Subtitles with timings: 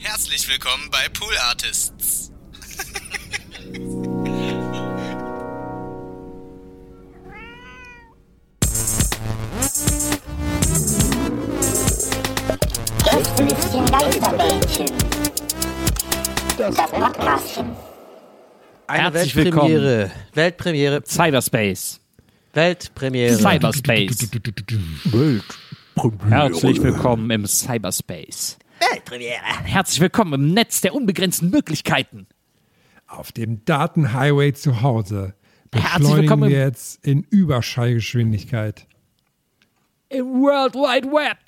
[0.00, 2.30] Herzlich willkommen bei Pool Artists.
[13.04, 14.86] Gästelistchen Geisterbällchen.
[16.56, 17.76] Das Podcastchen.
[18.86, 20.10] Eine Herzlich Weltpremiere.
[20.32, 21.02] Weltpremiere.
[21.04, 22.00] Cyberspace.
[22.52, 23.36] Weltpremiere.
[23.36, 24.30] Cyberspace.
[26.28, 28.58] Herzlich willkommen im Cyberspace.
[28.80, 29.40] Weltpremiere.
[29.64, 32.26] Herzlich willkommen im Netz der unbegrenzten Möglichkeiten.
[33.06, 35.34] Auf dem Datenhighway zu Hause
[35.72, 36.50] Herzlich beschleunigen willkommen.
[36.50, 38.86] wir jetzt in Überschallgeschwindigkeit.
[40.10, 41.38] Im World Wide Web.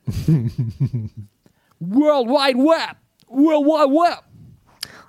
[1.78, 2.96] World Wide Web.
[3.28, 4.24] World Wide Web.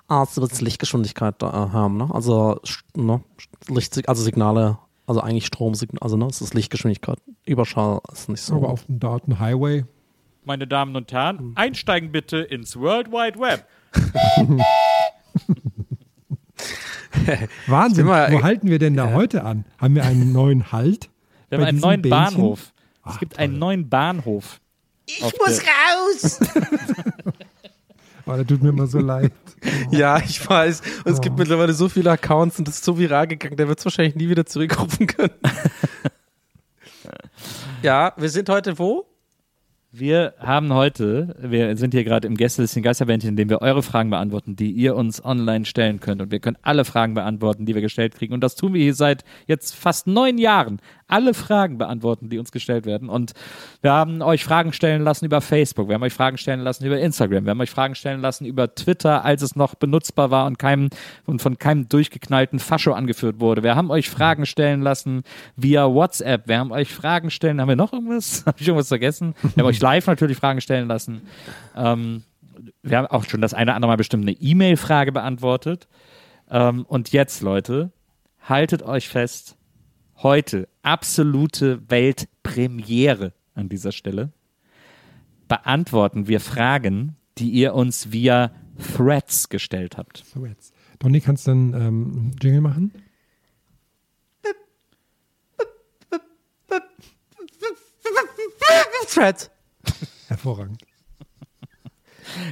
[0.08, 2.08] Also wird Lichtgeschwindigkeit da äh, haben, ne?
[2.12, 2.60] Also,
[2.94, 3.22] ne?
[3.68, 6.26] Licht, also Signale, also eigentlich Stromsignale, also ne?
[6.26, 7.18] Es ist Lichtgeschwindigkeit.
[7.46, 8.54] Überschall ist nicht so.
[8.56, 9.84] Aber auf dem Datenhighway.
[10.44, 13.66] Meine Damen und Herren, einsteigen bitte ins World Wide Web.
[17.66, 19.64] Wahnsinn, wir- wo halten wir denn da heute an?
[19.78, 21.10] Haben wir einen neuen Halt?
[21.48, 22.10] Wir haben bei einen diesem neuen Bähnchen?
[22.10, 22.60] Bahnhof.
[22.60, 22.72] Es
[23.04, 23.44] Ach, gibt toll.
[23.44, 24.60] einen neuen Bahnhof.
[25.06, 26.40] Ich muss raus!
[28.24, 29.32] Oh, das tut mir immer so leid.
[29.90, 30.80] ja, ich weiß.
[31.04, 31.20] Und es Oh.
[31.22, 34.14] gibt mittlerweile so viele Accounts und das ist so viral gegangen, der wird es wahrscheinlich
[34.14, 35.34] nie wieder zurückrufen können.
[37.82, 39.04] ja, wir sind heute wo?
[39.94, 44.08] Wir haben heute, wir sind hier gerade im Gästelistchen Geisterbändchen, in dem wir eure Fragen
[44.08, 46.22] beantworten, die ihr uns online stellen könnt.
[46.22, 48.32] Und wir können alle Fragen beantworten, die wir gestellt kriegen.
[48.32, 50.80] Und das tun wir hier seit jetzt fast neun Jahren.
[51.08, 53.10] Alle Fragen beantworten, die uns gestellt werden.
[53.10, 53.32] Und
[53.82, 56.98] wir haben euch Fragen stellen lassen über Facebook, wir haben euch Fragen stellen lassen über
[56.98, 60.58] Instagram, wir haben euch Fragen stellen lassen über Twitter, als es noch benutzbar war und,
[60.58, 60.88] keinem,
[61.26, 63.62] und von keinem durchgeknallten Fascho angeführt wurde.
[63.62, 65.22] Wir haben euch Fragen stellen lassen
[65.56, 66.48] via WhatsApp.
[66.48, 68.44] Wir haben euch Fragen stellen, haben wir noch irgendwas?
[68.46, 69.34] Habe ich irgendwas vergessen?
[69.42, 71.22] Wir haben euch live natürlich Fragen stellen lassen.
[71.76, 72.22] Ähm,
[72.82, 75.88] wir haben auch schon das eine oder andere Mal bestimmt eine E-Mail-Frage beantwortet.
[76.50, 77.92] Ähm, und jetzt, Leute,
[78.40, 79.56] haltet euch fest,
[80.16, 84.32] heute absolute Weltpremiere an dieser Stelle.
[85.48, 88.52] Beantworten wir Fragen, die ihr uns via
[88.96, 90.24] Threads gestellt habt.
[90.46, 90.74] Jetzt.
[90.98, 92.92] Donny, kannst du einen ähm, Jingle machen?
[99.08, 99.50] Thread.
[100.32, 100.82] Hervorragend.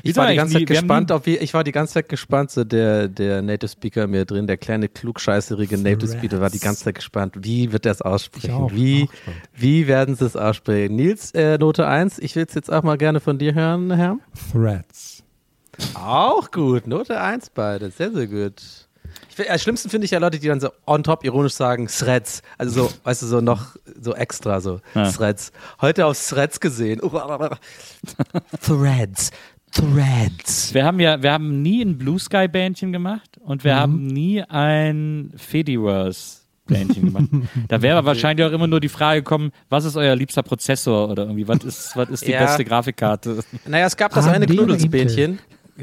[0.02, 2.64] Ich war die ganze Zeit gespannt, ob wir, ich war die ganze Zeit gespannt, so
[2.64, 6.12] der, der Native Speaker mir drin, der kleine klugscheißerige Native.
[6.12, 7.36] Speaker war die ganze Zeit gespannt.
[7.38, 8.52] Wie wird er es aussprechen?
[8.52, 10.96] Auch, wie, auch wie werden sie es aussprechen?
[10.96, 14.18] Nils, äh, Note 1, ich will es jetzt auch mal gerne von dir hören, Herr.
[14.52, 15.22] Threads.
[15.94, 18.88] Auch gut, Note 1 beide, sehr, sehr gut.
[19.48, 22.42] Am schlimmsten finde ich ja Leute, die dann so on top ironisch sagen, Threads.
[22.58, 25.10] Also so, weißt du, so noch so extra so, Ja.
[25.10, 25.52] Threads.
[25.80, 27.00] Heute auf Threads gesehen.
[28.62, 29.30] Threads.
[29.72, 30.74] Threads.
[30.74, 34.42] Wir haben ja, wir haben nie ein Blue Sky Bändchen gemacht und wir haben nie
[34.42, 37.28] ein Fediverse Bändchen gemacht.
[37.68, 41.22] Da wäre wahrscheinlich auch immer nur die Frage gekommen, was ist euer liebster Prozessor oder
[41.24, 42.40] irgendwie, was ist, was ist die Ja.
[42.46, 43.44] beste Grafikkarte?
[43.66, 44.76] Naja, es gab das AMD eine oder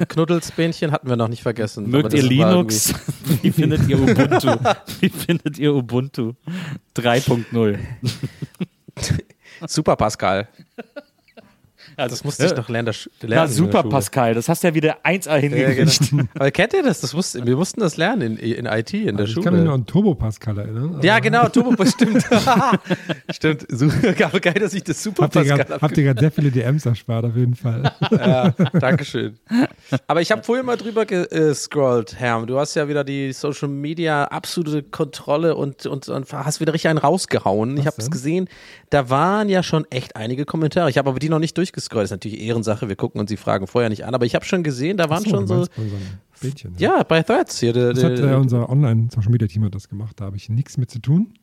[0.06, 0.92] Knuddelsbähnchen.
[0.92, 1.90] Hatten wir noch nicht vergessen.
[1.90, 2.94] Mögt ihr Linux?
[3.42, 4.56] Wie findet ihr Ubuntu?
[5.00, 6.34] Wie findet ihr Ubuntu
[6.96, 7.46] 3.0?
[7.54, 9.24] irgendwie-
[9.68, 10.48] Super Pascal.
[11.98, 12.86] Das musste ich noch lernen.
[12.86, 13.90] das- lernen Na super, Schule.
[13.92, 16.10] Pascal, das hast du ja wieder 1A Ja, hingekriegt.
[16.12, 16.24] genau.
[16.36, 17.02] Aber kennt ihr das?
[17.02, 19.64] das wusste, wir mussten das lernen in, in IT, in der Also ich kann mich
[19.64, 19.74] noch Schule.
[19.74, 21.00] an Turbo Pascal erinnern.
[21.02, 22.24] Ja, genau, Turbo, stimmt.
[23.32, 26.32] stimmt, super, aber geil, dass ich das super Habt Pascal grad- habt ihr gerade sehr
[26.32, 27.92] viele DMs erspart, auf jeden Fall.
[28.12, 29.38] Ja, Dankeschön.
[30.08, 32.46] Aber ich habe vorhin mal drüber gescrollt, Herm.
[32.48, 36.90] Du hast ja wieder die Social Media absolute Kontrolle und, und, und hast wieder richtig
[36.90, 37.78] einen rausgehauen.
[37.78, 38.48] ich habe es gesehen,
[38.90, 40.90] da waren ja schon echt einige Kommentare.
[40.90, 41.87] Ich habe aber die noch nicht durchgescrollt.
[41.96, 42.88] Das ist natürlich Ehrensache.
[42.90, 44.14] Wir gucken uns die Fragen vorher nicht an.
[44.14, 45.66] Aber ich habe schon gesehen, da waren Ach schon so.
[46.42, 47.74] Bildchen, Ja, bei Threads hier.
[47.74, 50.20] Der, Das hat äh, unser Online-Social-Media-Team hat das gemacht.
[50.20, 51.34] Da habe ich nichts mit zu tun.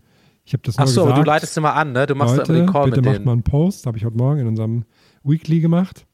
[0.44, 1.14] Ich habe das nur Ach so, gesagt.
[1.16, 2.06] aber du leitest immer an, ne?
[2.06, 3.24] Du machst Leute, den Call bitte mit macht denen.
[3.24, 3.86] mal einen Post.
[3.86, 4.84] Habe ich heute Morgen in unserem
[5.24, 6.06] Weekly gemacht.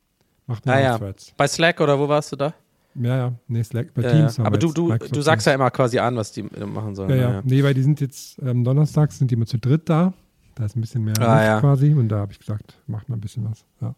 [0.47, 0.99] Macht mal Ah ja.
[0.99, 1.35] Threads.
[1.37, 2.55] Bei Slack oder wo warst du da?
[2.94, 3.33] Ja, ja.
[3.49, 3.93] Nee, Slack.
[3.94, 4.37] Bei Ja, Teams.
[4.38, 4.44] ja.
[4.44, 5.53] Aber du, du, Microsoft du sagst Teams.
[5.53, 7.11] ja immer quasi an, was die äh, machen sollen.
[7.11, 7.29] Ja, ja.
[7.29, 7.43] Naja.
[7.44, 10.12] Nee, weil die sind jetzt ähm, donnerstags sind die immer zu dritt da.
[10.55, 11.61] Da ist ein bisschen mehr Ah, ja.
[11.61, 11.93] quasi.
[11.93, 13.65] Und da habe ich gesagt, macht mal ein bisschen was.
[13.81, 13.94] Ja.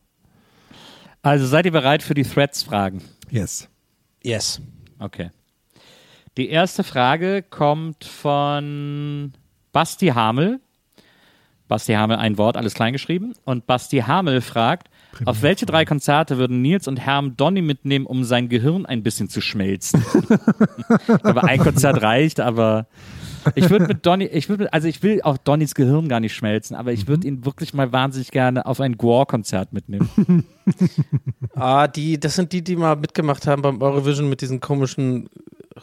[1.23, 3.01] Also seid ihr bereit für die Threads-Fragen?
[3.31, 3.69] Yes.
[4.25, 4.61] Yes.
[4.99, 5.31] Okay.
[6.37, 9.33] Die erste Frage kommt von
[9.73, 10.61] Basti Hamel.
[11.69, 12.97] Basti Hamel, ein Wort, alles klein
[13.45, 14.89] Und Basti Hamel fragt,
[15.25, 19.29] auf welche drei Konzerte würden Nils und Herm Donny mitnehmen, um sein Gehirn ein bisschen
[19.29, 20.05] zu schmelzen?
[21.09, 22.87] ich glaube, ein Konzert reicht, aber
[23.55, 26.77] ich würde mit Donny, ich würde, also ich will auch Donnys Gehirn gar nicht schmelzen,
[26.77, 30.09] aber ich würde ihn wirklich mal wahnsinnig gerne auf ein Gore-Konzert mitnehmen.
[31.57, 35.29] Ah, die, das sind die, die mal mitgemacht haben beim Eurovision mit diesen komischen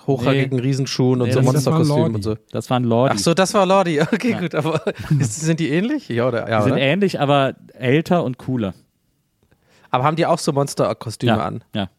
[0.08, 2.38] hochhackigen Riesenschuhen und Nee, so Monsterkostümen und so.
[2.52, 3.16] Das waren Lordi.
[3.16, 4.00] Ach so, das war Lordi.
[4.14, 4.82] Okay, gut, aber
[5.20, 6.08] ist, sind die ähnlich?
[6.10, 6.50] Ja, oder?
[6.50, 6.82] Ja, Die sind oder?
[6.82, 8.74] ähnlich, aber älter und cooler.
[9.92, 11.64] Aber haben die auch so Monsterkostüme Ja, an?
[11.76, 11.90] ja.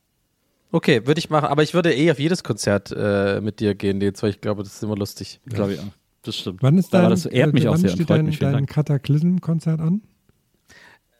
[0.73, 1.47] Okay, würde ich machen.
[1.47, 4.63] Aber ich würde eh auf jedes Konzert äh, mit dir gehen, Nils, weil ich glaube,
[4.63, 5.41] das ist immer lustig.
[5.47, 5.85] Glaube ich auch.
[6.23, 6.63] Das stimmt.
[6.63, 8.39] Wann ist dein, das ehrt mich äh, auch wann sehr und steht dein, mich.
[8.39, 8.67] Dein.
[8.67, 10.03] Kataklysm-Konzert an?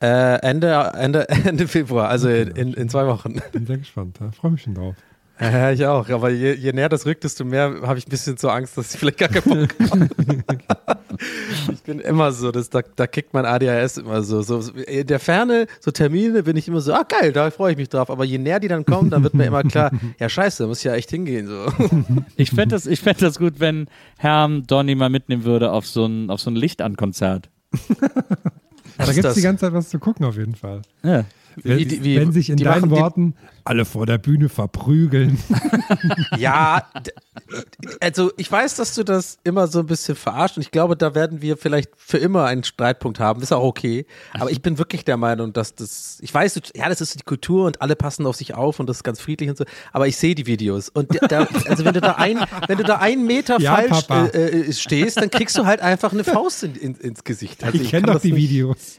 [0.01, 3.41] Äh, Ende, Ende, Ende Februar, also in, in zwei Wochen.
[3.51, 4.17] Bin sehr gespannt.
[4.19, 4.95] Da freue mich schon drauf.
[5.41, 6.07] Ja, ich auch.
[6.09, 8.93] Aber je, je näher das rückt, desto mehr habe ich ein bisschen so Angst, dass
[8.93, 10.07] ich vielleicht gar keinen Bock habe.
[11.73, 14.59] ich bin immer so, das, da, da kickt mein ADHS immer so, so.
[14.83, 17.89] In der Ferne, so Termine, bin ich immer so, ah geil, da freue ich mich
[17.89, 18.11] drauf.
[18.11, 20.83] Aber je näher die dann kommen, dann wird mir immer klar, ja scheiße, muss ich
[20.83, 21.47] ja echt hingehen.
[21.47, 21.65] So.
[22.35, 23.87] Ich fände das, ich fänd das gut, wenn
[24.19, 27.49] Herrn Donny mal mitnehmen würde auf so ein, auf so ein Licht-an-Konzert.
[28.97, 30.81] Da ist gibt es die ganze Zeit was zu gucken auf jeden Fall.
[31.01, 31.25] Ja.
[31.57, 35.37] Wenn, Wie- die- wie- wenn sich in deinen Worten alle vor der Bühne verprügeln.
[36.37, 36.87] Ja,
[37.99, 41.13] also ich weiß, dass du das immer so ein bisschen verarscht und ich glaube, da
[41.15, 43.41] werden wir vielleicht für immer einen Streitpunkt haben.
[43.41, 44.05] Ist auch okay.
[44.33, 47.65] Aber ich bin wirklich der Meinung, dass das, ich weiß, ja, das ist die Kultur
[47.65, 49.65] und alle passen auf sich auf und das ist ganz friedlich und so.
[49.91, 52.97] Aber ich sehe die Videos und da, also wenn du da ein, wenn du da
[52.97, 54.37] einen Meter Ja, falsch äh,
[54.69, 57.63] äh, stehst, dann kriegst du halt einfach eine Faust in, in, ins Gesicht.
[57.63, 58.97] Also ich kenne kann doch die nicht- Videos.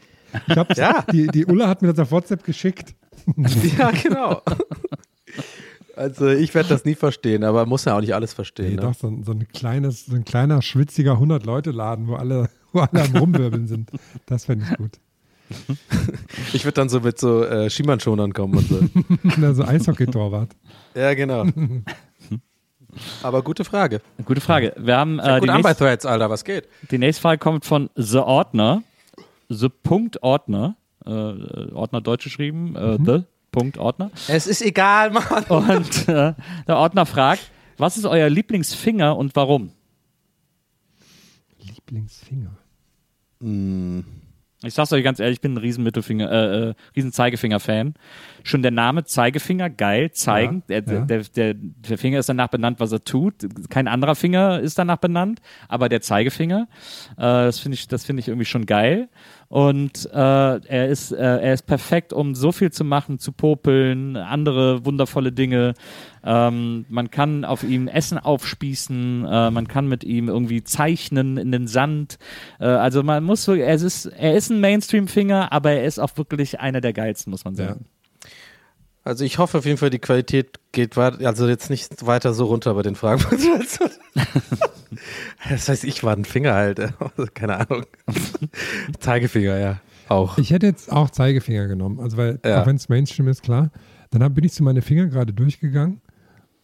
[0.48, 1.04] Ich hab, Ja.
[1.12, 2.94] die, die Ulla hat mir das auf WhatsApp geschickt.
[3.78, 4.42] Ja, genau.
[5.96, 8.70] Also ich werde das nie verstehen, aber muss ja auch nicht alles verstehen.
[8.70, 8.80] Nee, ne?
[8.82, 13.02] doch, so, ein- so, ein kleines, so ein kleiner, schwitziger 100-Leute-Laden, wo alle, wo alle
[13.02, 13.90] am Rumwirbeln sind.
[14.26, 14.92] Das fände ich gut.
[16.54, 18.80] Ich würde dann so mit so äh, Schiemann-Schonern kommen und so.
[19.36, 20.50] Na, so Eishockey-Torwart.
[20.94, 21.44] ja, genau.
[23.22, 24.00] Aber gute Frage.
[24.24, 24.74] Gute Frage.
[24.78, 26.68] Wir haben äh, die, nächste, Threads, Alter, was geht?
[26.90, 28.82] die nächste Frage kommt von The Ordner.
[29.52, 30.76] The Punkt Ordner.
[31.04, 32.76] Äh, Ordner deutsch geschrieben.
[32.76, 34.10] Äh, The Punkt Ordner.
[34.28, 35.44] Es ist egal, Mann.
[35.44, 36.34] Und äh,
[36.66, 39.72] der Ordner fragt, was ist euer Lieblingsfinger und warum?
[41.60, 42.56] Lieblingsfinger.
[44.64, 47.94] Ich sag's euch ganz ehrlich, ich bin ein riesen Mittelfinger, äh, äh, riesen Zeigefinger-Fan.
[48.44, 50.62] Schon der Name Zeigefinger, geil, zeigen.
[50.68, 51.04] Ja, der, ja.
[51.04, 53.34] Der, der, der Finger ist danach benannt, was er tut.
[53.68, 56.68] Kein anderer Finger ist danach benannt, aber der Zeigefinger,
[57.16, 59.08] äh, das finde ich, das finde ich irgendwie schon geil.
[59.52, 64.16] Und äh, er ist, äh, er ist perfekt, um so viel zu machen, zu popeln,
[64.16, 65.74] andere wundervolle Dinge.
[66.24, 71.52] Ähm, man kann auf ihm Essen aufspießen, äh, man kann mit ihm irgendwie zeichnen in
[71.52, 72.18] den Sand.
[72.60, 76.60] Äh, also man muss er ist, er ist ein Mainstream-Finger, aber er ist auch wirklich
[76.60, 77.84] einer der geilsten, muss man sagen.
[79.04, 82.44] Also ich hoffe auf jeden Fall, die Qualität geht weiter, also jetzt nicht weiter so
[82.46, 83.24] runter bei den Fragen.
[85.48, 86.78] das heißt, ich war ein Finger halt.
[86.80, 87.84] Also, Keine Ahnung.
[89.00, 89.80] Zeigefinger, ja.
[90.08, 90.38] Auch.
[90.38, 92.00] Ich hätte jetzt auch Zeigefinger genommen.
[92.00, 92.62] Also, weil, Ja.
[92.62, 93.70] auch wenn es Mainstream ist, klar.
[94.10, 96.00] Dann hab, bin ich zu meine Finger gerade durchgegangen.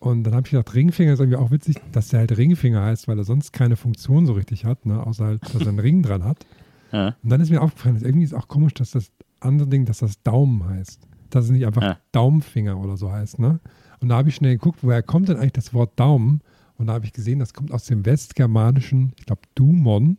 [0.01, 3.09] Und dann habe ich gedacht, Ringfinger ist irgendwie auch witzig, dass der halt Ringfinger heißt,
[3.09, 5.05] weil er sonst keine Funktion so richtig hat, ne?
[5.05, 6.47] außer halt, dass er einen Ring dran hat.
[6.93, 7.17] Ja.
[7.21, 9.99] Und dann ist mir aufgefallen, dass irgendwie ist auch komisch, dass das andere Ding, dass
[9.99, 11.01] das Daumen heißt.
[11.31, 11.99] Dass es nicht einfach Ja.
[12.13, 13.39] Daumenfinger oder so heißt.
[13.39, 13.61] Ne?
[14.01, 16.41] Und da habe ich schnell geguckt, woher kommt denn eigentlich das Wort Daumen?
[16.77, 20.17] Und da habe ich gesehen, das kommt aus dem westgermanischen, ich glaube, Dumon.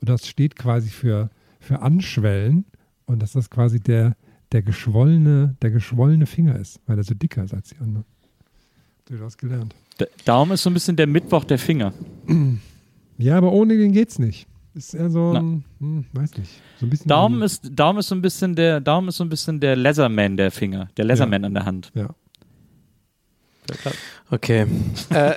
[0.00, 2.64] Und das steht quasi für, für Anschwellen.
[3.06, 4.16] Und dass das quasi der,
[4.52, 8.04] der geschwollene, der geschwollene Finger ist, weil er so dicker ist als die anderen.
[9.06, 9.74] Das gelernt?
[9.98, 11.92] Der Daumen ist so ein bisschen der Mittwoch der Finger.
[13.20, 14.46] Ja, aber ohne den geht's nicht.
[14.78, 17.08] Ist eher so ein, hm, weiß nicht, so ein bisschen.
[17.08, 20.36] Daumen ist, Daumen ist so ein bisschen der, Daumen ist so ein bisschen der Leatherman
[20.36, 21.90] der Finger, der Leatherman an der Hand.
[21.94, 22.10] Ja.
[24.30, 24.66] Okay.
[25.10, 25.34] äh,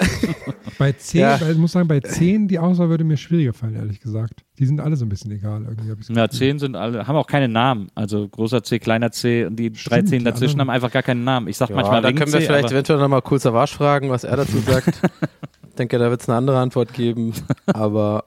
[0.78, 1.40] Bei 10, Ja.
[1.50, 4.44] ich muss sagen, bei 10 die Auswahl würde mir schwieriger fallen, ehrlich gesagt.
[4.60, 5.64] Die sind alle so ein bisschen egal.
[5.64, 6.30] Irgendwie hab Ja, Gefühl.
[6.30, 7.90] zehn sind alle, haben auch keine Namen.
[7.96, 11.48] Also großer C, kleiner C und die drei Stimmt, dazwischen haben einfach gar keinen Namen.
[11.48, 14.10] Ich sag ja, manchmal da Ring können wir C, vielleicht eventuell nochmal Cool Savage fragen,
[14.12, 15.02] was er dazu sagt.
[15.70, 17.34] ich denke, da wird es eine andere Antwort geben,
[17.66, 18.26] aber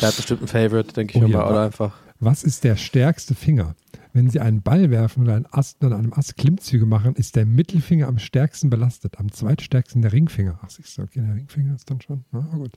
[0.00, 1.50] der hat bestimmt einen Favorite, denke ich Oh mal.
[1.50, 1.92] Oder einfach.
[2.20, 3.74] Was ist der stärkste Finger?
[4.12, 7.46] Wenn Sie einen Ball werfen oder einen Ast, an einem Ast Klimmzüge machen, ist der
[7.46, 9.18] Mittelfinger am stärksten belastet.
[9.18, 10.60] Am zweitstärksten der Ringfinger.
[10.62, 12.24] Ach, siehst du, okay, der Ringfinger ist dann schon.
[12.30, 12.72] Na gut.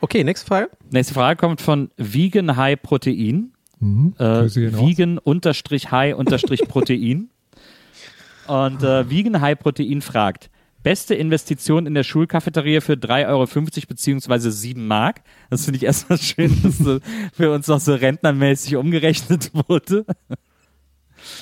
[0.00, 0.70] Okay, nächste Frage.
[0.90, 3.52] nächste Frage kommt von Vegan High Protein.
[3.78, 4.14] Mhm.
[4.18, 4.44] Äh.
[4.44, 7.30] Vegan unterstrich High unterstrich Protein.
[8.46, 10.50] Und äh, Vegan High Protein fragt,
[10.82, 15.22] beste Investition in der Schulcafeteria für 3,50 Euro beziehungsweise 7 Mark.
[15.50, 16.98] Das finde ich erstmal schön, dass so
[17.32, 20.04] für uns noch so rentnermäßig umgerechnet wurde.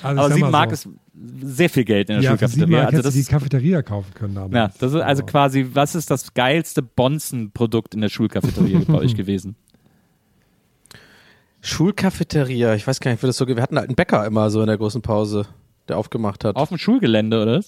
[0.02, 0.90] Also, Aber ich sag 7 mal Mark so.
[0.90, 0.97] ist
[1.56, 2.76] sehr viel Geld in der ja, Schulcafeteria.
[2.82, 4.54] Mark Also das die Cafeteria kaufen können damals.
[4.54, 8.94] ja, das ist also Aber- quasi, was ist das geilste Bonzen-Produkt in der Schulcafeteria bei
[8.99, 9.56] euch gewesen?
[11.62, 13.56] Schulcafeteria, ich weiß gar nicht, wie das so geht.
[13.56, 15.47] Wir hatten halt einen Bäcker immer so in der großen Pause,
[15.88, 16.56] der aufgemacht hat.
[16.56, 17.62] Auf dem Schulgelände, oder?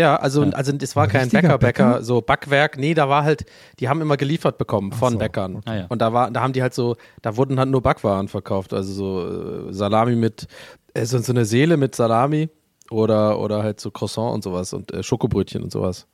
[0.00, 0.50] Ja, also, Ja.
[0.52, 2.78] also es war Ein kein Bäcker, Bäcker, so Backwerk.
[2.78, 3.44] Nee, da war halt,
[3.78, 5.56] die haben immer geliefert bekommen von so, Bäckern.
[5.56, 5.64] okay.
[5.70, 5.86] Ah, ja.
[5.88, 8.72] Und da war, da haben die halt so, da wurden halt nur Backwaren verkauft.
[8.72, 10.46] Also so äh, Salami mit,
[10.94, 12.48] äh, so, so eine Seele mit Salami
[12.90, 16.06] oder, oder halt so Croissant und sowas und äh, Schokobrötchen und sowas.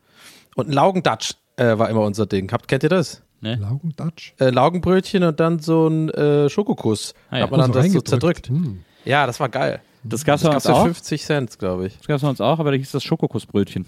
[0.56, 2.50] Und ein Laugendatsch äh, war immer unser Ding.
[2.52, 3.22] Habt, kennt ihr das?
[3.40, 3.56] Ne?
[3.56, 4.34] Laugendatsch?
[4.40, 7.14] Äh, Laugenbrötchen und dann so ein äh, Schokokuss.
[7.30, 7.42] Ah, ja.
[7.44, 8.48] Hat man dann Oh, so das so zerdrückt.
[8.48, 8.80] Hm.
[9.04, 9.80] Ja, das war geil.
[10.08, 10.84] Das gab's Das bei uns für auch.
[10.84, 11.96] 50 Cent, glaube ich.
[11.98, 13.86] Das gab's bei uns auch, aber da hieß das Schokokussbrötchen.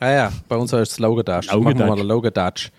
[0.00, 1.48] Ah ja, bei uns heißt es Laugedatsch.
[1.48, 2.70] Laugedatsch.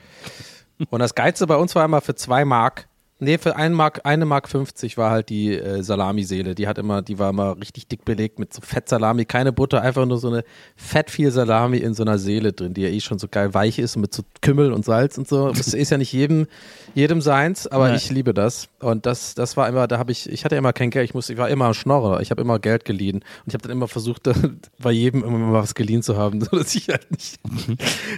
[0.89, 2.87] Und das Geilste bei uns war immer für zwei Mark.
[3.23, 6.55] Nee, für ein Mark, eine Mark 50 war halt die äh, Salamiseele.
[6.55, 10.05] Die hat immer, die war immer richtig dick belegt mit so Fettsalami, keine Butter, einfach
[10.05, 10.43] nur so eine
[10.75, 13.79] fett viel Salami in so einer Seele drin, die ja eh schon so geil weich
[13.79, 15.51] ist und mit so Kümmel und Salz und so.
[15.51, 16.47] Das ist ja nicht jedem,
[16.93, 17.95] jedem seins, aber Ja.
[17.95, 18.67] ich liebe das.
[18.79, 21.33] Und das, das war immer, da habe ich, ich hatte immer kein Geld, ich musste,
[21.33, 23.87] ich war immer ein Schnorrer, ich habe immer Geld geliehen und ich habe dann immer
[23.87, 24.29] versucht,
[24.81, 27.39] bei jedem immer mal was geliehen zu haben, so dass ich halt nicht,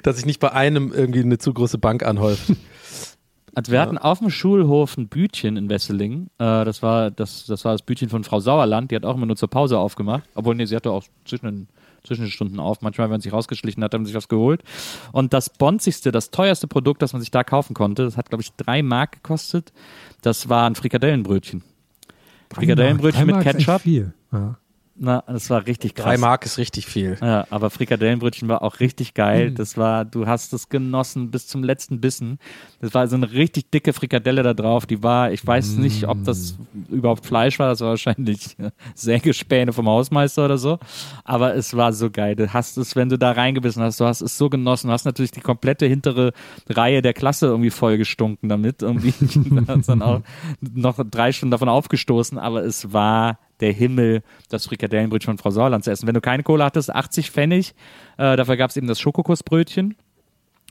[0.04, 2.52] dass ich nicht bei einem irgendwie eine zu große Bank anhäuft.
[3.56, 6.28] Also wir hatten auf dem Schulhof ein Bütchen in Wesseling.
[6.38, 8.92] Äh, das, war, das, das war das Bütchen von Frau Sauerland.
[8.92, 10.24] Die hat auch immer nur zur Pause aufgemacht.
[10.36, 11.68] Obwohl, nee, sie hatte auch zwischen den,
[12.06, 12.82] zwischen den Stunden auf.
[12.82, 14.62] Manchmal, wenn man sich rausgeschlichen hat, hat man sich was geholt.
[15.14, 18.42] Und das bonzigste, das teuerste Produkt, das man sich da kaufen konnte, das hat, glaube
[18.42, 19.72] ich, drei Mark gekostet.
[20.22, 21.64] Das war ein Frikadellenbrötchen.
[22.54, 23.82] Frikadellenbrötchen Drei mit Mark Ketchup.
[23.82, 24.14] viel.
[24.32, 24.58] Ja.
[24.98, 26.06] Na, das war richtig krass.
[26.06, 27.18] Drei Mark ist richtig viel.
[27.22, 29.50] Ja, aber Frikadellenbrötchen war auch richtig geil.
[29.50, 29.56] Mhm.
[29.56, 32.40] Das war, du hast es genossen bis zum letzten Bissen.
[32.80, 34.86] Das war so eine richtig dicke Frikadelle da drauf.
[34.86, 36.58] Die war, ich weiß nicht, ob das
[36.90, 37.68] überhaupt Fleisch war.
[37.68, 38.56] Das war wahrscheinlich
[38.96, 40.80] Sägespäne vom Hausmeister oder so.
[41.26, 42.38] Aber es war so geil.
[42.38, 44.88] Du hast es, wenn du da reingebissen hast, du hast es so genossen.
[44.88, 46.32] Du hast natürlich die komplette hintere
[46.70, 48.82] Reihe der Klasse irgendwie vollgestunken damit.
[48.82, 49.14] Irgendwie
[49.88, 50.22] dann auch
[50.62, 52.38] noch drei Stunden davon aufgestoßen.
[52.38, 56.08] Aber es war der Himmel, das Frikadellenbrötchen von Frau Sauerland zu essen.
[56.08, 57.74] Wenn du keine Kohle hattest, 80 Pfennig.
[58.18, 59.96] Äh, dafür gab es eben das Schokokussbrötchen.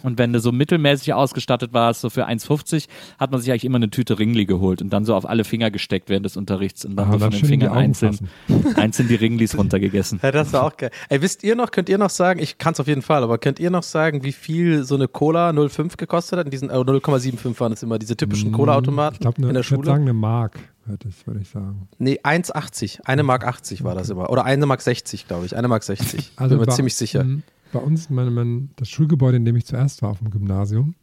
[0.02, 2.88] Und wenn du so mittelmäßig ausgestattet warst, so für 1,50,
[3.18, 5.70] hat man sich eigentlich immer eine Tüte Ringli geholt und dann so auf alle Finger
[5.70, 7.78] gesteckt während des Unterrichts und dann Ah, so dann von den schön in die Fingern
[7.78, 8.18] einzeln,
[8.76, 10.20] einzeln die Ringlis runtergegessen.
[10.22, 10.90] Ja, das war auch geil.
[11.08, 13.38] Ey, wisst ihr noch, könnt ihr noch sagen, ich kann es auf jeden Fall, aber
[13.38, 16.46] könnt ihr noch sagen, wie viel so eine Cola 0,5 gekostet hat?
[16.46, 19.70] In diesen, äh, 0,75 waren es immer, diese typischen Cola-Automaten Ich glaube, in der ich
[19.70, 19.86] würde Schule?
[19.86, 21.88] sagen, eine Mark, würde ich, würde ich sagen.
[21.98, 23.02] Nee, 1,80.
[23.04, 24.30] Eine Mark 80 war das immer.
[24.30, 25.56] Oder eine Mark 60, glaube ich.
[25.56, 26.32] Eine Mark 60.
[26.36, 27.24] Also Bin mir bei- ziemlich sicher.
[27.72, 30.94] Bei uns, mein, mein, das Schulgebäude, in dem ich zuerst war auf dem Gymnasium,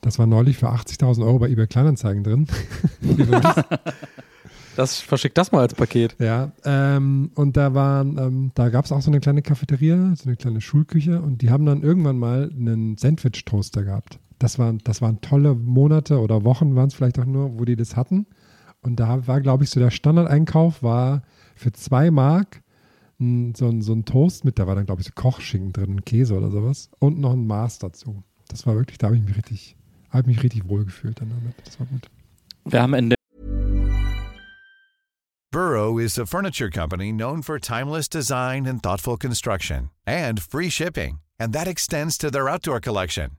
[0.00, 2.46] das war neulich für 80.000 Euro bei eBay Kleinanzeigen drin.
[4.76, 6.16] Das verschickt das mal als Paket.
[6.18, 10.26] Ja, ähm, und da waren, ähm, da gab es auch so eine kleine Cafeteria, so
[10.28, 14.18] eine kleine Schulküche und die haben dann irgendwann mal einen Sandwich-Toaster gehabt.
[14.38, 17.76] Das waren, das waren tolle Monate oder Wochen waren es vielleicht auch nur, wo die
[17.76, 18.26] das hatten.
[18.86, 21.22] Und da war, glaube ich, so der Standardeinkauf war
[21.56, 22.62] für zwei Mark
[23.18, 26.04] ein, so, ein, so ein Toast mit, da war dann, glaube ich, so Kochschinken drin,
[26.04, 28.22] Käse oder sowas und noch ein Maß dazu.
[28.46, 29.76] Das war wirklich, da habe ich mich richtig,
[30.10, 31.56] habe ich mich richtig wohl gefühlt dann damit.
[31.64, 32.08] Das war gut.
[32.64, 33.16] Wir haben in der
[35.50, 41.18] Burrow is a furniture company known for timeless design and thoughtful construction and free shipping,
[41.40, 43.38] and that extends to their outdoor collection.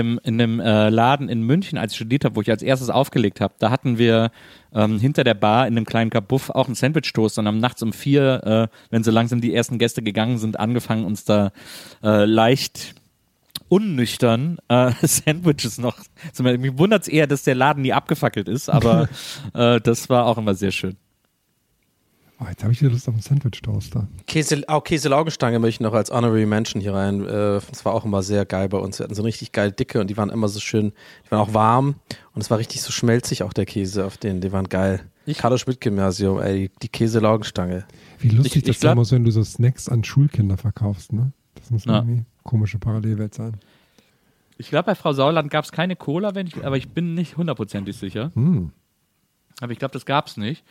[0.00, 2.90] Im, in einem äh, Laden in München, als ich studiert habe, wo ich als erstes
[2.90, 4.30] aufgelegt habe, da hatten wir
[4.74, 7.92] ähm, hinter der Bar in einem kleinen Kabuff auch einen Sandwich-Toast und haben nachts um
[7.92, 11.52] vier, äh, wenn so langsam die ersten Gäste gegangen sind, angefangen, uns da
[12.02, 12.94] äh, leicht
[13.68, 15.98] unnüchtern äh, Sandwiches noch.
[16.38, 19.08] Mich wundert es eher, dass der Laden nie abgefackelt ist, aber
[19.54, 20.96] äh, das war auch immer sehr schön.
[22.42, 24.08] Oh, jetzt habe ich wieder Lust auf einen Sandwich-Toaster.
[24.26, 27.20] Käse, auch Käselaugenstange möchte ich noch als Honorary Mention hier rein.
[27.26, 28.98] Äh, das war auch immer sehr geil bei uns.
[28.98, 30.92] Wir hatten so richtig geil dicke und die waren immer so schön,
[31.26, 31.96] die waren auch warm
[32.34, 34.40] und es war richtig so schmelzig auch der Käse auf denen.
[34.40, 35.00] Die waren geil.
[35.36, 37.84] Carlo Schmidt Gymnasium, ey, die Käselaugenstange.
[38.18, 41.32] Wie lustig Ich- das ich muss, wenn du so Snacks an Schulkinder verkaufst, ne?
[41.56, 41.96] Das muss Ja.
[41.98, 43.52] irgendwie eine komische Parallelwelt sein.
[44.56, 47.36] Ich glaube, bei Frau Sauerland gab es keine Cola, wenn ich, aber ich bin nicht
[47.36, 48.30] hundertprozentig sicher.
[48.34, 48.72] Hm.
[49.60, 50.64] Aber ich glaube, das gab es nicht.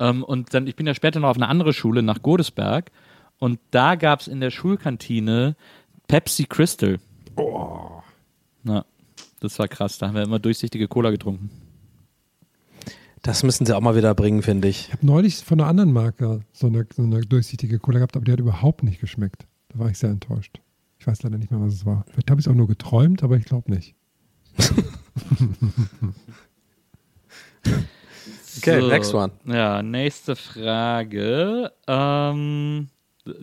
[0.00, 2.90] Ähm, und dann, ich bin ja später noch auf eine andere Schule nach Godesberg
[3.38, 5.54] und da gab es in der Schulkantine
[6.08, 6.98] Pepsi Crystal.
[7.36, 8.00] Oh.
[8.64, 8.84] Na,
[9.38, 9.98] das war krass.
[9.98, 11.50] Da haben wir immer durchsichtige Cola getrunken.
[13.22, 14.88] Das müssen sie auch mal wieder bringen, finde ich.
[14.88, 18.24] Ich habe neulich von einer anderen Marke so eine, so eine durchsichtige Cola gehabt, aber
[18.24, 19.46] die hat überhaupt nicht geschmeckt.
[19.68, 20.60] Da war ich sehr enttäuscht.
[20.98, 22.04] Ich weiß leider nicht mehr, was es war.
[22.08, 23.94] Vielleicht habe ich es auch nur geträumt, aber ich glaube nicht.
[28.58, 29.32] Okay, next one.
[29.46, 31.72] Ja, nächste Frage.
[31.86, 32.88] Ähm,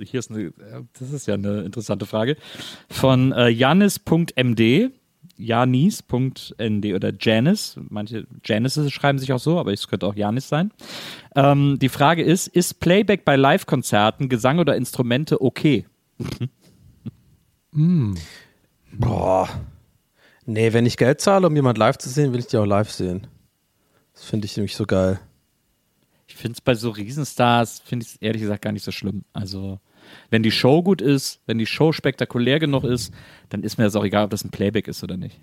[0.03, 0.53] hier ist eine,
[0.99, 2.37] das ist ja eine interessante Frage.
[2.89, 4.91] Von äh, Janis.md.
[5.39, 7.79] Janis.nd oder Janis.
[7.89, 10.71] Manche Janices schreiben sich auch so, aber es könnte auch Janis sein.
[11.35, 15.85] Ähm, die Frage ist: Ist Playback bei Live-Konzerten, Gesang oder Instrumente okay?
[18.93, 19.47] Boah.
[20.45, 22.89] Nee, wenn ich Geld zahle, um jemand live zu sehen, will ich die auch live
[22.89, 23.27] sehen.
[24.17, 25.19] Das finde ich nämlich so geil.
[26.27, 29.23] Ich finde es bei so Riesenstars, finde ich es ehrlich gesagt gar nicht so schlimm.
[29.32, 29.80] Also,
[30.30, 33.13] wenn die Show gut ist, wenn die Show spektakulär genug ist,
[33.49, 35.39] dann ist mir das auch egal, ob das ein Playback ist oder nicht.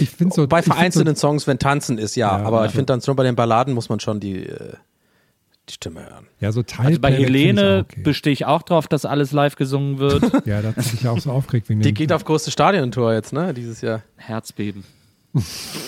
[0.00, 0.46] Ich finde so.
[0.48, 2.36] Bei ich vereinzelten so, Songs, wenn Tanzen ist, ja.
[2.38, 2.66] Ja, aber ja.
[2.66, 4.74] ich finde dann schon bei den Balladen muss man schon die, äh,
[5.68, 6.26] die Stimme hören.
[6.40, 8.02] Ja, so Teil Also bei Helene okay.
[8.02, 10.24] bestehe ich auch drauf, dass alles live gesungen wird.
[10.46, 11.94] Ja, da sich ja auch so aufgeregt wegen Die dem.
[11.94, 14.02] geht auf große Stadiontour jetzt, ne, dieses Jahr.
[14.16, 14.84] Herzbeben.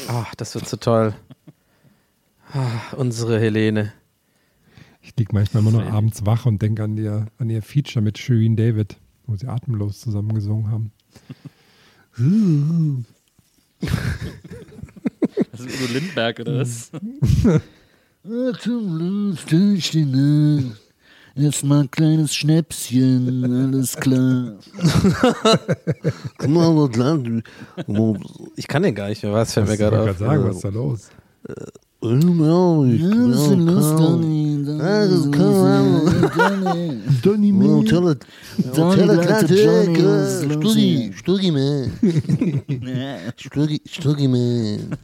[0.09, 1.15] Ach, das wird so toll.
[2.57, 3.93] Ah, unsere Helene.
[5.03, 8.17] Ich liege manchmal immer noch abends wach und denke an ihr, an ihr Feature mit
[8.17, 10.93] Shirin David, wo sie atemlos zusammen gesungen haben.
[15.53, 16.91] Das ist Udo Lindberg oder was?
[21.37, 24.55] Erstmal ein kleines Schnäpschen, alles klar.
[28.57, 30.19] Ich kann den gar nicht mehr, was fällt mir Ich wollte gerade gerade auf.
[30.19, 31.11] sagen, was ist da los?
[32.99, 34.57] Ja, was ist los, Donny?
[37.53, 37.83] Man.
[38.95, 40.75] Tell was ist los
[41.51, 41.93] man.
[44.31, 44.97] Man.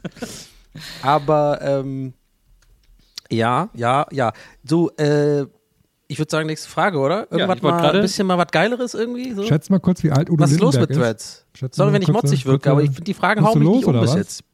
[1.02, 2.12] Aber ähm,
[3.30, 4.32] ja, ja, ja.
[4.64, 5.46] So, äh,
[6.08, 7.22] ich würde sagen, nächste Frage, oder?
[7.30, 9.32] Irgendwas wollt mal ein bisschen mal was Geileres irgendwie?
[9.32, 9.44] So?
[9.44, 11.02] Schätz mal kurz, wie alt Udo was ist los Lindenberg mit ist.
[11.02, 11.46] Threads?
[11.54, 13.58] Schätz Sorry, mal wenn ich motzig wirke, kurze- aber ich finde, die Fragen Musst hauen
[13.62, 14.16] mich nicht los, um oder bis was?
[14.16, 14.44] jetzt.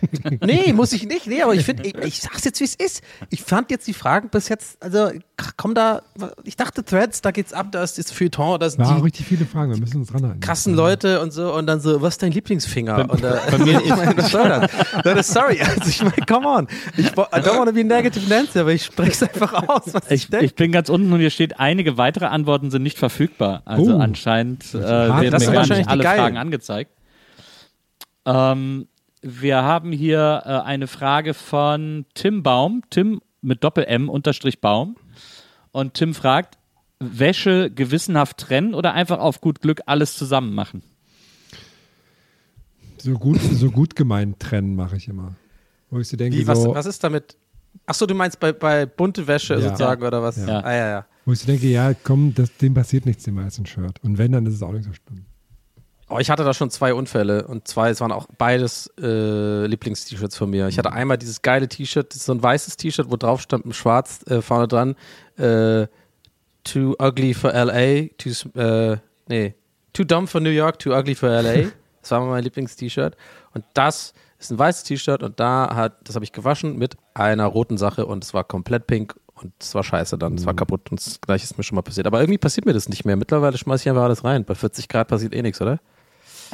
[0.44, 1.26] nee, muss ich nicht.
[1.26, 3.02] Nee, aber ich finde, ich, ich sag's jetzt, wie es ist.
[3.30, 5.10] Ich fand jetzt die Fragen bis jetzt, also
[5.56, 6.02] komm da,
[6.44, 9.44] ich dachte Threads, da geht's ab, da ist das Feuilleton, da sind die richtig viele
[9.46, 10.40] Fragen, wir müssen uns ranhalten.
[10.40, 13.04] krassen Leute und so und dann so, was ist dein Lieblingsfinger?
[13.04, 14.48] Bei- und, äh, bei mir- ich meine, was soll
[15.04, 15.28] das?
[15.28, 16.68] sorry, also ich meine, come on.
[16.96, 20.04] Ich I don't want to be negative Nancy, aber ich spreche es einfach aus, was
[20.06, 20.46] ich, Ich, denke.
[20.46, 23.62] ich bin ganz unten und hier steht, einige weitere Antworten sind nicht verfügbar.
[23.64, 23.98] Also Oh.
[23.98, 26.18] anscheinend äh, werden Das mir sind gar wahrscheinlich nicht die alle geilen.
[26.20, 26.90] Fragen angezeigt.
[28.24, 28.86] Ähm,
[29.22, 34.96] wir haben hier äh, eine Frage von Tim Baum, Tim mit Doppel-M unterstrich Baum.
[35.70, 36.58] Und Tim fragt,
[36.98, 40.82] Wäsche gewissenhaft trennen oder einfach auf gut Glück alles zusammen machen?
[42.98, 45.34] So gut, so gut gemeint trennen mache ich immer.
[45.90, 47.36] Wo ich so denke, Wie, was, so, was ist damit?
[47.86, 49.60] Ach so, du meinst bei, bei bunte Wäsche Ja.
[49.60, 50.36] sozusagen oder was?
[50.36, 50.60] Ja.
[50.60, 51.06] Ah, ja, ja.
[51.24, 53.98] Wo ich so denke, ja, komm, das, dem passiert nichts dem weißen Shirt.
[54.02, 55.24] Und wenn, dann ist es auch nicht so schlimm.
[56.14, 60.36] Oh, ich hatte da schon zwei Unfälle und zwei, es waren auch beides äh, Lieblings-T-Shirts
[60.36, 60.68] von mir.
[60.68, 64.20] Ich hatte einmal dieses geile T-Shirt, so ein weißes T-Shirt, wo drauf stand mit schwarz
[64.26, 64.94] äh, vorne dran,
[65.38, 65.86] äh,
[66.64, 69.54] too ugly for LA, too, äh, nee,
[69.94, 71.70] too dumb for New York, too ugly for LA.
[72.02, 73.16] Das war mein Lieblings-T-Shirt.
[73.54, 77.46] Und das ist ein weißes T-Shirt und da hat, das habe ich gewaschen mit einer
[77.46, 80.90] roten Sache und es war komplett pink und es war scheiße dann, es war kaputt
[80.90, 82.08] und das gleiche ist mir schon mal passiert.
[82.08, 83.16] Aber irgendwie passiert mir das nicht mehr.
[83.16, 84.44] Mittlerweile schmeiße ich einfach alles rein.
[84.44, 85.78] Bei 40 Grad passiert eh nichts, oder?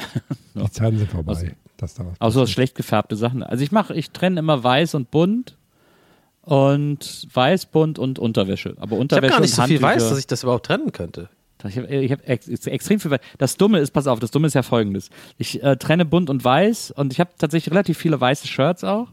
[0.55, 1.33] Die Zeiten sind vorbei.
[1.33, 2.15] Also- das dauert.
[2.19, 3.41] Auch so schlecht gefärbte Sachen.
[3.41, 5.55] Also ich mache, ich trenne immer weiß und bunt
[6.41, 8.71] und weiß, bunt und Unterwäsche.
[8.71, 11.29] Aber Ich habe Unterwäsche gar nicht so viel weiß, dass ich das überhaupt trennen könnte.
[11.67, 13.17] Ich habe hab ex extrem viel.
[13.37, 15.09] Das Dumme ist, pass auf, das Dumme ist ja folgendes.
[15.37, 19.09] Ich äh, trenne bunt und weiß und ich habe tatsächlich relativ viele weiße Shirts auch.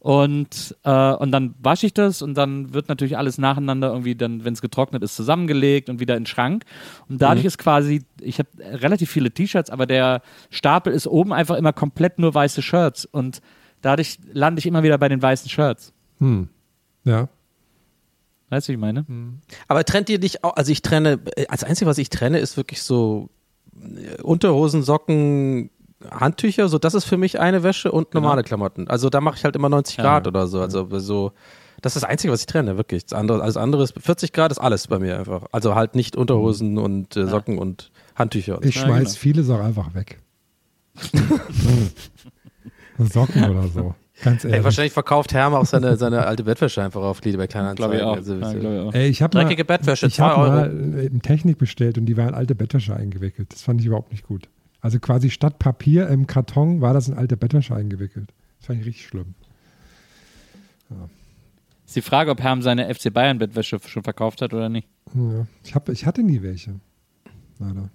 [0.00, 4.44] Und, äh, und dann wasche ich das und dann wird natürlich alles nacheinander irgendwie dann,
[4.44, 6.64] wenn es getrocknet ist, zusammengelegt und wieder in den Schrank.
[7.08, 11.56] Und dadurch ist quasi, ich habe relativ viele T-Shirts, aber der Stapel ist oben einfach
[11.56, 13.04] immer komplett nur weiße Shirts.
[13.04, 13.40] Und
[13.80, 15.92] dadurch lande ich immer wieder bei den weißen Shirts.
[16.18, 16.48] Hm.
[17.04, 17.28] Ja.
[18.50, 19.04] Weißt du, wie ich meine?
[19.68, 22.56] Aber trennt ihr nicht auch, also ich trenne, äh, als Einzige, was ich trenne, ist
[22.56, 23.28] wirklich so
[23.80, 25.70] äh, Unterhosen, Socken,
[26.10, 28.86] Handtücher, so das ist für mich eine Wäsche und normale Klamotten.
[28.88, 30.04] Also da mache ich halt immer 90 Ja.
[30.04, 30.60] Grad oder so.
[30.60, 31.32] Also so,
[31.82, 33.04] das ist das Einzige, was ich trenne, wirklich.
[33.06, 35.46] Das andere, alles andere ist 40 Grad ist alles bei mir einfach.
[35.52, 38.60] Also halt nicht Unterhosen und äh, Socken und Handtücher.
[38.62, 39.18] Ich Ja, schmeiß genau.
[39.18, 40.20] vieles auch einfach weg.
[42.98, 43.94] Socken oder so.
[44.22, 44.64] Ganz Ey, ehrlich.
[44.64, 47.76] wahrscheinlich verkauft Herm auch seine, seine alte Bettwäsche einfach auf Liebe bei Kleinanzeigen.
[47.76, 48.16] Glaube ich auch.
[48.16, 48.94] Also, Ja, so- glaub ich auch.
[48.94, 50.50] Ey, ich habe mal, Dreckige Bettwäsche, ich zwei hab Euro.
[50.50, 53.52] mal äh, in Technik bestellt und die war in alte Bettwäsche eingewickelt.
[53.52, 54.48] Das fand ich überhaupt nicht gut.
[54.80, 58.32] Also quasi statt Papier im Karton war das in alte Bettwäsche eingewickelt.
[58.58, 59.34] Das fand ich richtig schlimm.
[61.84, 64.88] Ist die Frage, ob Herm seine FC Bayern Bettwäsche schon verkauft hat oder nicht.
[65.14, 65.46] Ja.
[65.62, 66.80] Ich, hab, ich hatte nie welche.
[67.58, 67.90] Leider.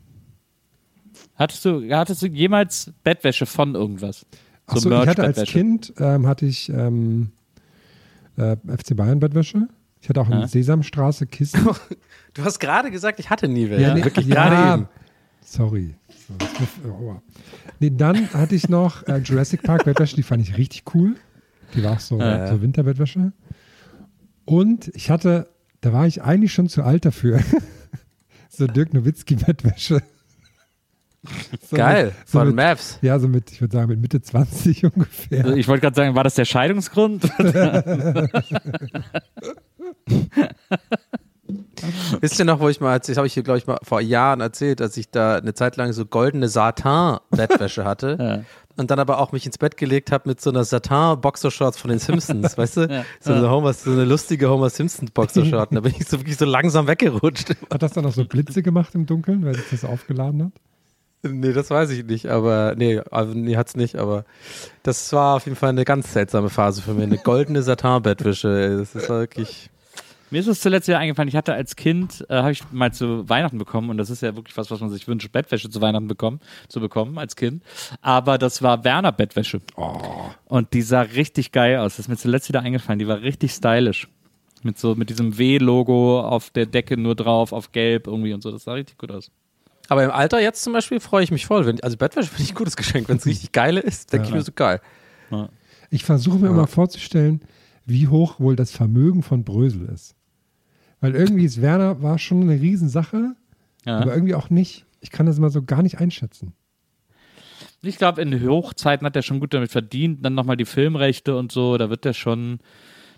[1.36, 4.26] Hattest du, hattest du jemals Bettwäsche von irgendwas?
[4.68, 5.44] Achso, ich hatte als.
[5.44, 7.32] Kind ähm, hatte ich ähm,
[8.38, 9.68] äh, FC Bayern Bettwäsche.
[10.02, 10.48] Ich hatte auch in Ja.
[10.48, 11.68] Sesamstraße Kissen.
[12.34, 13.94] Du hast gerade gesagt, ich hatte nie welche.
[13.94, 14.90] nee, wirklich ja, gerade eben.
[15.42, 15.96] Sorry.
[16.08, 17.22] So.
[17.82, 21.16] Nee, dann hatte ich noch äh, Jurassic Park Bettwäsche, die fand ich richtig cool.
[21.76, 22.48] Die war auch so, Ja, ja.
[22.48, 23.34] so Winterbettwäsche.
[24.46, 25.50] Und ich hatte,
[25.82, 27.42] da war ich eigentlich schon zu alt dafür.
[28.50, 30.02] so Dirk Nowitzki Bettwäsche.
[31.70, 32.98] So Geil, mit, so von mit, Mavs.
[33.02, 35.44] Ja, so mit, ich würde sagen, mit Mitte 20 ungefähr.
[35.46, 37.24] Also Ich wollte gerade sagen, war das der Scheidungsgrund?
[42.22, 44.40] Wisst ihr noch, wo ich mal, das habe ich hier, glaube ich, mal vor Jahren
[44.42, 48.44] erzählt, als ich da eine Zeit lang so goldene Satin-Bettwäsche hatte Ja.
[48.78, 52.00] und dann aber auch mich ins Bett gelegt habe mit so einer Satin-Boxershorts von den
[52.00, 53.04] Simpsons, weißt du?
[53.20, 55.74] So, eine Homer, so eine lustige Homer Simpson-Boxershort.
[55.76, 57.56] Da bin ich so wirklich so langsam weggerutscht.
[57.72, 60.52] Hat das dann auch so Blitze gemacht im Dunkeln, weil sich das aufgeladen hat?
[61.24, 64.26] Nee, das weiß ich nicht, aber nee, also, nee, hat's nicht, aber
[64.82, 67.04] das war auf jeden Fall eine ganz seltsame Phase für mich.
[67.04, 69.70] Eine goldene Satin-Bettwäsche, ey, das ist wirklich.
[70.32, 73.28] Mir ist es zuletzt wieder eingefallen, ich hatte als Kind, äh, habe ich mal zu
[73.30, 76.08] Weihnachten bekommen und das ist ja wirklich was, was man sich wünscht, Bettwäsche zu Weihnachten
[76.08, 77.62] bekommen, zu bekommen als Kind.
[78.02, 79.62] Aber das war Werner Bettwäsche.
[80.46, 81.98] Und die sah richtig geil aus.
[81.98, 82.98] Das ist mir zuletzt wieder eingefallen.
[82.98, 84.08] Die war richtig stylisch.
[84.64, 88.52] Mit so, mit diesem W-Logo auf der Decke nur drauf, auf gelb irgendwie und so.
[88.52, 89.32] Das sah richtig gut aus.
[89.92, 91.66] Aber im Alter jetzt zum Beispiel freue ich mich voll.
[91.66, 93.10] Wenn, also Bettwäsche finde ich ein gutes Geschenk.
[93.10, 94.80] Wenn es richtig geil ist, denke ich mir so geil.
[95.90, 97.42] Ich versuche mir immer vorzustellen,
[97.86, 100.16] wie hoch wohl das Vermögen von Brösel ist.
[101.02, 103.36] Weil irgendwie ist Werner war schon eine Riesensache,
[103.86, 103.98] Ja.
[104.00, 104.86] aber irgendwie auch nicht.
[105.02, 106.54] Ich kann das immer so gar nicht einschätzen.
[107.82, 110.24] Ich glaube, in Hochzeiten hat er schon gut damit verdient.
[110.24, 111.78] Dann nochmal die Filmrechte und so.
[111.78, 112.60] Da wird er schon,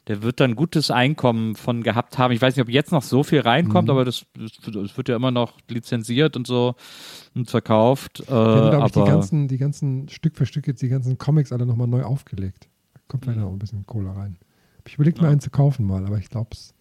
[0.07, 2.33] der wird dann gutes Einkommen von gehabt haben.
[2.33, 5.31] Ich weiß nicht, ob jetzt noch so viel reinkommt, aber das, das, wird ja immer
[5.31, 6.75] noch lizenziert und so
[7.33, 8.19] und verkauft.
[8.21, 11.65] Äh, glaube ich, die ganzen, die ganzen Stück für Stück jetzt die ganzen Comics alle
[11.65, 12.67] nochmal neu aufgelegt.
[12.93, 14.37] Da kommt vielleicht noch ein bisschen Kohle rein.
[14.77, 16.73] Hab Ich überlegt mir einen zu kaufen mal, aber ich glaube, es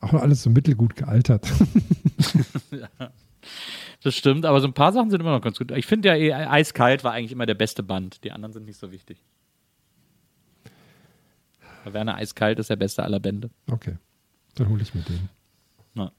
[0.00, 1.46] auch alles so mittelgut gealtert.
[4.02, 5.70] das stimmt, aber so ein paar Sachen sind immer noch ganz gut.
[5.72, 8.24] Ich finde ja, eh, Eiskalt war eigentlich immer der beste Band.
[8.24, 9.22] Die anderen sind nicht so wichtig.
[11.84, 13.50] Werner Eiskalt ist der beste aller Bände.
[13.70, 13.96] Okay,
[14.54, 15.28] dann hole ich mir den.
[15.94, 16.12] Ja.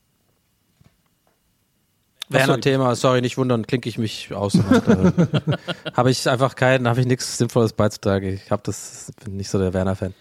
[2.30, 4.58] Werner-Thema, sorry, nicht wundern, klinke ich mich aus.
[5.93, 8.34] habe ich einfach keinen, habe ich nichts Sinnvolles beizutragen.
[8.34, 10.13] Ich habe das, bin nicht so der Werner-Fan.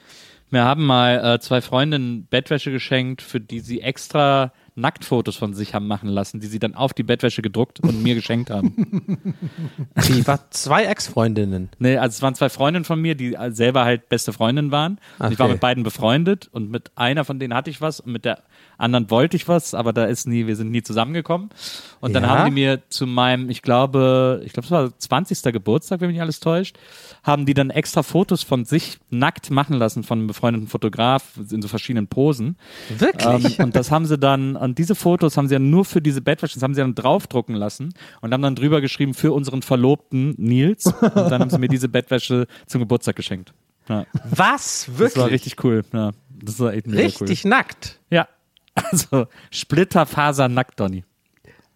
[0.51, 5.75] Mir haben mal äh, zwei Freundinnen Bettwäsche geschenkt, für die sie extra Nacktfotos von sich
[5.75, 9.35] haben machen lassen, die sie dann auf die Bettwäsche gedruckt und mir geschenkt haben.
[10.09, 11.69] Die war zwei Ex-Freundinnen.
[11.79, 14.99] Nee, also es waren zwei Freundinnen von mir, die selber halt beste Freundinnen waren.
[15.19, 15.55] Und Ich war Okay.
[15.55, 18.43] mit beiden befreundet und mit einer von denen hatte ich was und mit der
[18.79, 21.51] anderen wollte ich was, aber da ist nie, wir sind nie zusammengekommen.
[22.01, 22.31] Und dann Ja?
[22.31, 25.53] haben die mir zu meinem, ich glaube, ich glaube, es war 20.
[25.53, 26.77] Geburtstag, wenn mich nicht alles täuscht,
[27.23, 31.63] haben die dann extra Fotos von sich nackt machen lassen von einem befreundeten Fotograf in
[31.63, 32.57] so verschiedenen Posen.
[32.97, 33.59] Wirklich?
[33.59, 36.21] Ähm, und das haben sie dann, und diese Fotos haben sie dann nur für diese
[36.21, 40.35] Bettwäsche, das haben sie dann draufdrucken lassen und haben dann drüber geschrieben für unseren Verlobten
[40.39, 40.87] Nils.
[40.87, 43.53] Und dann haben sie mir diese Bettwäsche zum Geburtstag geschenkt.
[43.89, 44.87] Ja, Was?
[44.87, 45.17] das Wirklich?
[45.23, 45.85] war richtig cool.
[45.93, 47.99] Ja, das war echt Richtig nackt.
[48.11, 48.17] cool.
[48.19, 48.29] Ja.
[48.75, 51.05] Also Splitterfaser nackt, Donny.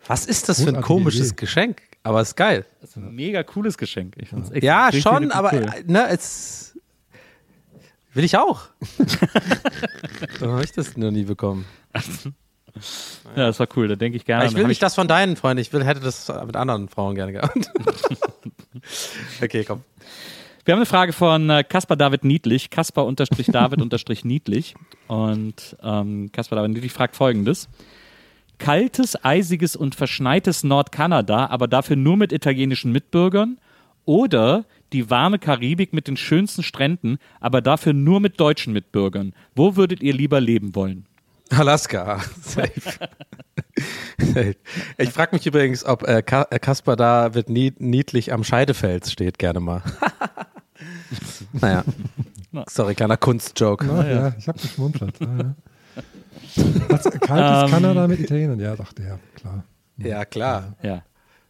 [0.06, 1.36] Was ist das für ein komisches Idee.
[1.40, 1.82] Geschenk?
[2.04, 2.64] Aber ist geil.
[2.80, 4.14] Das ist ein mega cooles Geschenk.
[4.18, 5.66] Ich find's echt Ja, richtig, schon, richtig aber cool.
[5.74, 6.78] äh, ne, es
[8.14, 8.62] will ich auch.
[10.40, 11.64] Dann habe ich das noch nie bekommen.
[13.34, 13.88] Ja, das war cool.
[13.88, 14.42] Da denke ich gerne.
[14.42, 17.14] Aber ich will nicht das von deinen Freunden, ich will, hätte das mit anderen Frauen
[17.14, 17.70] gerne gehabt.
[19.42, 19.82] okay, komm.
[20.64, 24.74] Wir haben eine Frage von äh, Kaspar David Niedlich, Kaspar unterstrich David unterstrich Niedlich.
[25.06, 27.68] Und ähm, Kaspar David Niedlich fragt folgendes.
[28.58, 33.58] Kaltes, eisiges und verschneites Nordkanada, aber dafür nur mit italienischen Mitbürgern?
[34.06, 39.34] Oder die warme Karibik mit den schönsten Stränden, aber dafür nur mit deutschen Mitbürgern?
[39.54, 41.06] Wo würdet ihr lieber leben wollen?
[41.50, 42.20] Alaska.
[42.42, 42.70] Safe.
[44.18, 44.56] Safe.
[44.98, 49.38] ich frage mich übrigens, ob äh, äh, Kaspar da wird nie niedlich am Scheidefels steht,
[49.38, 49.82] gerne mal.
[51.52, 51.84] naja.
[52.68, 53.86] Sorry, kleiner Kunstjoke.
[53.86, 54.34] Na, ja.
[54.38, 55.20] ich habe geschmunzelt.
[55.20, 55.54] Ja, ja.
[56.88, 57.70] Was, kaltes Ähm.
[57.70, 58.60] Kanada mit Italienern?
[58.60, 59.64] Ja, dachte ja, klar.
[59.98, 60.76] Ja, klar.
[60.82, 61.02] Ja.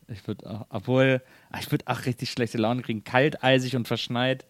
[0.08, 3.02] Ich würde auch, obwohl, ah, ich würde auch richtig schlechte Laune kriegen.
[3.04, 4.44] Kalt, eisig und verschneit.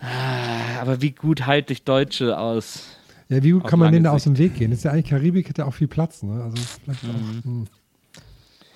[0.00, 2.93] Ah, Aber wie gut halte ich Deutsche aus?
[3.28, 4.70] Ja, wie gut kann man denn da aus dem Weg gehen?
[4.72, 6.42] Ist ja eigentlich Karibik, hätte ja auch viel Platz, ne?
[6.42, 7.10] Also vielleicht Mhm.
[7.10, 7.44] auch.
[7.44, 7.66] Hm.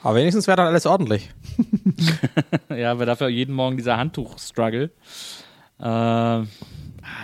[0.03, 1.31] Aber wenigstens wäre dann alles ordentlich.
[2.71, 4.91] Ja, aber dafür jeden Morgen dieser Handtuch-Struggle.
[5.81, 6.45] Äh, ah,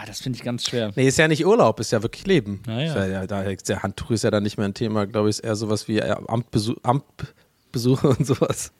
[0.06, 0.90] das finde ich ganz schwer.
[0.96, 2.60] Nee, ist ja nicht Urlaub, ist ja wirklich Leben.
[2.66, 3.26] Ja, ja.
[3.26, 5.98] Der Handtuch ist ja dann nicht mehr ein Thema, glaube ich, ist eher sowas wie
[5.98, 8.72] äh, Amtbesuch, Amtbesuche und sowas.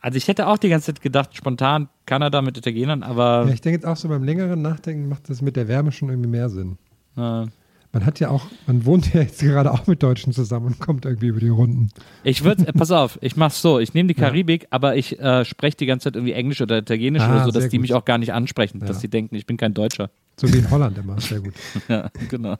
[0.00, 3.60] Also ich hätte auch die ganze Zeit gedacht, spontan Kanada mit Italienern, aber Ja, ich
[3.60, 6.48] denke jetzt auch so beim längeren Nachdenken macht das mit der Wärme schon irgendwie mehr
[6.48, 6.78] Sinn.
[7.16, 7.46] Äh,
[7.92, 11.04] Man hat ja auch, man wohnt ja jetzt gerade auch mit Deutschen zusammen und kommt
[11.06, 11.88] irgendwie über die Runden.
[12.24, 15.44] ich würde, äh, pass auf, ich mach's so, ich nehme die Karibik, aber ich äh,
[15.44, 17.82] spreche die ganze Zeit irgendwie Englisch oder Italienisch Ah, oder so, dass die gut.
[17.82, 18.86] mich auch gar nicht ansprechen, Ja.
[18.86, 20.10] dass sie denken, ich bin kein Deutscher.
[20.38, 21.18] So wie in Holland immer.
[21.20, 21.54] Sehr gut.
[21.88, 22.56] Ja, genau.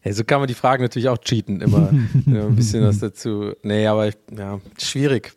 [0.00, 1.90] Hey, so kann man die Fragen natürlich auch cheaten, immer,
[2.26, 3.52] ein bisschen was dazu.
[3.62, 5.34] Nee, aber ich, ja, schwierig.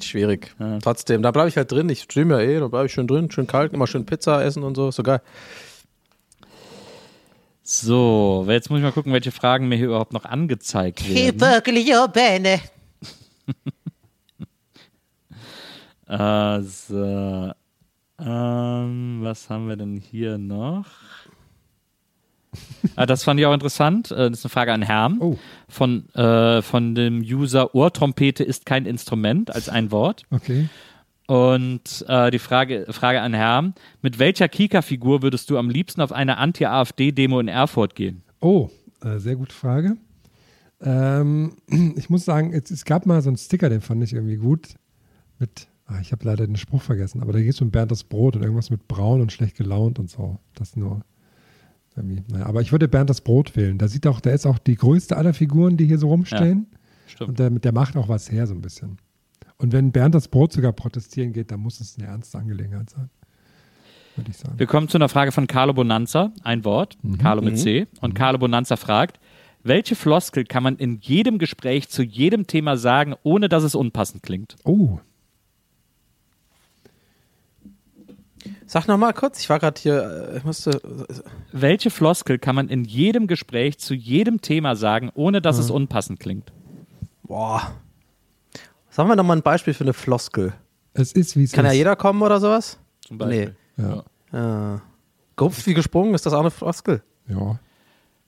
[0.00, 0.54] Schwierig.
[0.82, 1.88] Trotzdem, da bleibe ich halt drin.
[1.90, 4.62] Ich streame ja eh, da bleibe ich schön drin, schön kalt, immer schön Pizza essen
[4.62, 5.20] und so, ist so geil.
[7.72, 11.16] So, jetzt muss ich mal gucken, welche Fragen mir hier überhaupt noch angezeigt werden.
[16.04, 17.52] Also,
[18.18, 20.86] ähm, was haben wir denn hier noch?
[22.96, 24.10] ah, das fand ich auch interessant.
[24.10, 25.18] Äh, Das ist eine Frage an Herrn.
[25.20, 25.38] Oh.
[25.68, 30.24] Von, äh, von dem User Ohrtrompete ist kein Instrument als ein Wort.
[30.32, 30.68] Okay.
[31.30, 36.10] Und äh, die Frage, Frage an Herrn: Mit welcher Kika-Figur würdest du am liebsten auf
[36.10, 38.24] eine Anti-AfD-Demo in Erfurt gehen?
[38.40, 38.68] Oh,
[39.00, 39.96] äh, sehr gute Frage.
[40.80, 41.52] Ähm,
[41.96, 44.74] ich muss sagen, es, es gab mal so einen Sticker, den fand ich irgendwie gut.
[45.38, 48.02] Mit, ah, ich habe leider den Spruch vergessen, aber da geht es um Bernd das
[48.02, 50.40] Brot und irgendwas mit braun und schlecht gelaunt und so.
[50.56, 51.02] Das nur.
[51.94, 53.78] Irgendwie, naja, aber ich würde Bernd das Brot wählen.
[53.78, 56.66] Da sieht auch, der ist auch die größte aller Figuren, die hier so rumstehen.
[57.06, 57.28] Stimmt.
[57.28, 58.98] Und der, der macht auch was her, so ein bisschen.
[59.60, 63.10] Und wenn Bernd das Brot sogar protestieren geht, dann muss es eine ernste Angelegenheit sein.
[64.16, 64.58] Würde ich sagen.
[64.58, 67.86] Wir kommen zu einer Frage von Carlo Bonanza, ein Wort, Carlo mit C.
[68.00, 69.20] Und Carlo Bonanza fragt,
[69.62, 74.22] welche Floskel kann man in jedem Gespräch zu jedem Thema sagen, ohne dass es unpassend
[74.22, 74.56] klingt?
[74.64, 74.98] Oh,
[78.66, 80.70] Sag nochmal kurz, ich war gerade hier, äh, ich musste.
[80.70, 81.14] äh,
[81.52, 86.20] Welche Floskel kann man in jedem Gespräch zu jedem Thema sagen, ohne dass es unpassend
[86.20, 86.52] klingt?
[87.24, 87.72] Boah.
[88.90, 90.52] Sagen wir nochmal ein Beispiel für eine Floskel.
[90.94, 91.72] es ist wie es Kann ist.
[91.72, 92.78] ja jeder kommen oder sowas?
[93.06, 93.56] Zum Beispiel.
[93.76, 94.04] Ja.
[94.32, 94.82] Ja.
[95.36, 97.02] Gehupft wie gesprungen, ist das auch eine Floskel?
[97.28, 97.58] Ja.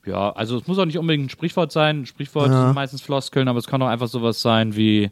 [0.05, 2.01] Ja, also es muss auch nicht unbedingt ein Sprichwort sein.
[2.01, 2.67] Ein Sprichwort Ja.
[2.67, 5.11] sind meistens Floskeln, aber es kann auch einfach sowas sein wie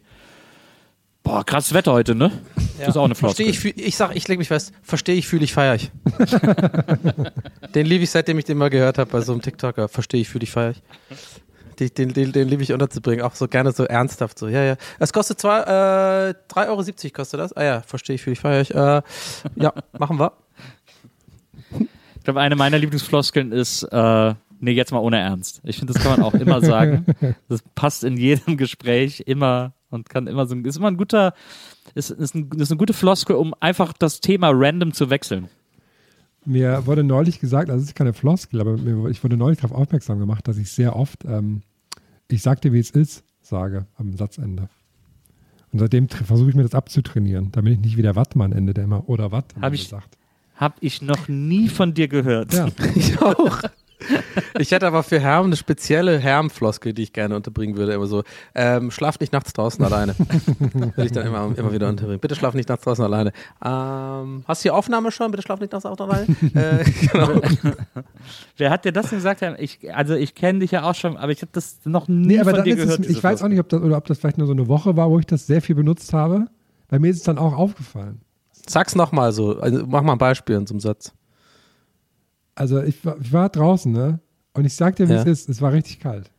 [1.22, 2.32] Boah, krasses Wetter heute, ne?
[2.78, 3.44] Das ist auch eine Floskel.
[3.44, 5.90] Verstehe ich, fühl- ich sag, ich leg mich fest, verstehe ich, fühle ich, feiere ich.
[7.74, 9.88] den liebe ich, seitdem ich den mal gehört habe bei so einem TikToker.
[9.88, 10.82] Verstehe ich, fühle ich, feiere ich.
[11.80, 14.48] Den, den, den, den liebe ich unterzubringen, auch so gerne so ernsthaft so.
[14.48, 14.76] Ja, ja.
[14.98, 17.52] Es kostet zwei, äh, 3,70 Euro kostet das.
[17.54, 18.74] Ah ja, verstehe ich, fühle ich, feiere ich.
[18.74, 19.02] Äh,
[19.56, 20.32] ja, machen wir.
[22.16, 25.62] Ich glaube, eine meiner Lieblingsfloskeln ist, äh, Nee, jetzt mal ohne Ernst.
[25.64, 27.06] Ich finde, das kann man auch immer sagen.
[27.48, 31.32] Das passt in jedem Gespräch immer und kann immer so, ist immer ein guter,
[31.94, 35.48] ist, ist, ein, ist eine gute Floskel, um einfach das Thema random zu wechseln.
[36.44, 39.76] Mir wurde neulich gesagt, also es ist keine Floskel, aber mir, ich wurde neulich darauf
[39.76, 41.62] aufmerksam gemacht, dass ich sehr oft, ähm,
[42.32, 44.68] ich sag dir, wie es ist, sage am Satzende.
[45.72, 48.84] Und seitdem versuche ich mir das abzutrainieren, damit ich nicht wie der Wattmann ende, der
[48.84, 50.16] immer oder Watt Hab ich- sagt.
[50.56, 52.52] Hab ich noch nie von dir gehört.
[52.52, 53.62] Ja, Ich auch.
[54.58, 57.92] Ich hätte aber für Herm eine spezielle Herm-Floskel, die ich gerne unterbringen würde.
[57.92, 60.14] Immer so, ähm, schlaf nicht nachts draußen alleine.
[60.58, 62.20] würde ich dann immer, immer wieder unterbringen.
[62.20, 63.32] Bitte schlaf nicht nachts draußen alleine.
[63.64, 65.30] Ähm, hast du die Aufnahme schon?
[65.30, 66.26] Bitte schlaf nicht nachts draußen alleine.
[66.54, 67.40] äh, genau.
[68.56, 69.42] Wer hat dir das denn gesagt?
[69.58, 72.40] Ich, also ich kenne dich ja auch schon, aber ich habe das noch nie nee,
[72.40, 73.00] aber von dir gehört.
[73.00, 74.96] es, ich weiß auch nicht, ob das, oder ob das vielleicht nur so eine Woche
[74.96, 76.46] war, wo ich das sehr viel benutzt habe.
[76.88, 78.20] Bei mir ist es dann auch aufgefallen.
[78.66, 79.58] Sag's nochmal so.
[79.58, 81.12] Also, mach mal ein Beispiel in so einem Satz.
[82.60, 84.20] Also ich war, ich war draußen, ne?
[84.52, 85.20] Und ich sag dir, wie Ja.
[85.22, 85.48] es ist.
[85.48, 86.30] Es war richtig kalt.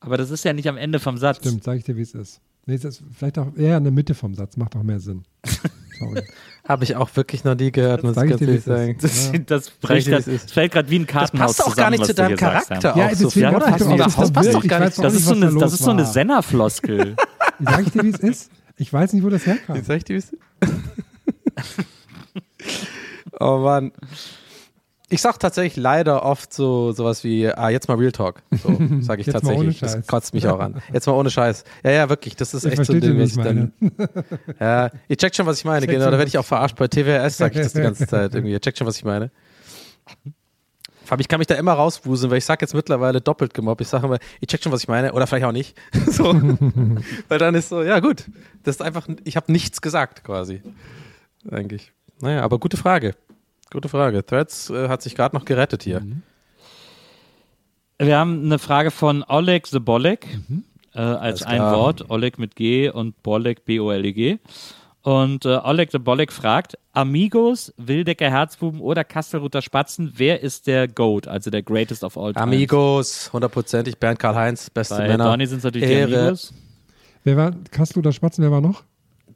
[0.00, 1.36] Aber das ist ja nicht am Ende vom Satz.
[1.38, 2.40] Stimmt, sag ich dir, wie es ist.
[2.66, 5.22] Nee, es ist vielleicht auch eher in der Mitte vom Satz, macht auch mehr Sinn.
[6.00, 6.22] Sorry.
[6.66, 9.12] Habe ich auch wirklich noch nie gehört, muss Sag ich ganz dir, wie ehrlich es
[9.12, 9.24] ist.
[9.26, 9.42] sagen.
[9.46, 10.26] Das, das, Sag ich bricht ist.
[10.44, 12.96] das fällt gerade wie ein Das Kartenhaus passt auch zusammen, gar nicht zu deinem Charakter.
[12.96, 14.54] Ja, auch so auch das, nicht das passt verwirrt.
[14.56, 14.98] doch gar Ich nicht.
[15.04, 16.04] Das ist, so was eine, da das ist so eine.
[16.04, 17.14] Senna-Floskel.
[17.64, 18.50] Sag ich dir, wie es ist?
[18.76, 19.80] Ich weiß nicht, wo das herkam.
[19.84, 20.42] Sag ich dir, wie es ist?
[23.38, 23.92] oh Mann.
[25.08, 28.42] Ich sag tatsächlich leider oft so sowas wie, ah, jetzt mal Real Talk.
[28.50, 29.78] So sage ich tatsächlich.
[29.78, 30.82] Das kotzt mich auch an.
[30.92, 31.62] Jetzt mal ohne Scheiß.
[31.84, 32.34] Ja, ja, wirklich.
[32.34, 33.72] Das ist Ich echt so ein Ding, was ich ich dann.
[34.60, 35.86] Ja, ihr checkt schon, was ich meine.
[35.86, 36.76] Genau, da werde ich auch verarscht.
[36.76, 38.52] Bei TWS sage ich das die ganze Zeit irgendwie.
[38.52, 39.30] Ihr checkt schon, was ich meine.
[41.08, 43.80] Allem, ich kann mich da immer rauswuseln, weil ich sag jetzt mittlerweile doppelt gemobbt.
[43.82, 45.12] Ich sage immer, ihr checkt schon, was ich meine.
[45.12, 45.78] Oder vielleicht auch nicht.
[46.10, 46.34] so.
[47.28, 48.24] weil dann ist so, ja gut.
[48.64, 50.62] Das ist einfach, ich habe nichts gesagt quasi.
[51.48, 51.92] Eigentlich.
[52.20, 53.14] Naja, aber gute Frage.
[53.76, 54.24] Gute Frage.
[54.24, 56.00] Threads äh, hat sich gerade noch gerettet hier.
[57.98, 60.26] Wir haben eine Frage von Oleg the Bolek
[60.94, 61.60] äh, als ein.
[61.60, 62.08] Wort.
[62.08, 64.38] Oleg mit G und Bolek B-O-L-E-G.
[65.02, 70.88] Und äh, Oleg the Bolek fragt: Amigos, Wildecker Herzbuben oder Kastelruther Spatzen, wer ist der
[70.88, 72.44] GOAT, also der Greatest of All Time?
[72.44, 73.98] Amigos, hundertprozentig.
[73.98, 75.24] Bernd Karl-Heinz, beste Bei Männer.
[75.24, 76.18] Donny sind es natürlich die Ehre.
[76.18, 76.54] Amigos.
[77.24, 78.84] Wer war, Kastel oder Spatzen, wer war noch?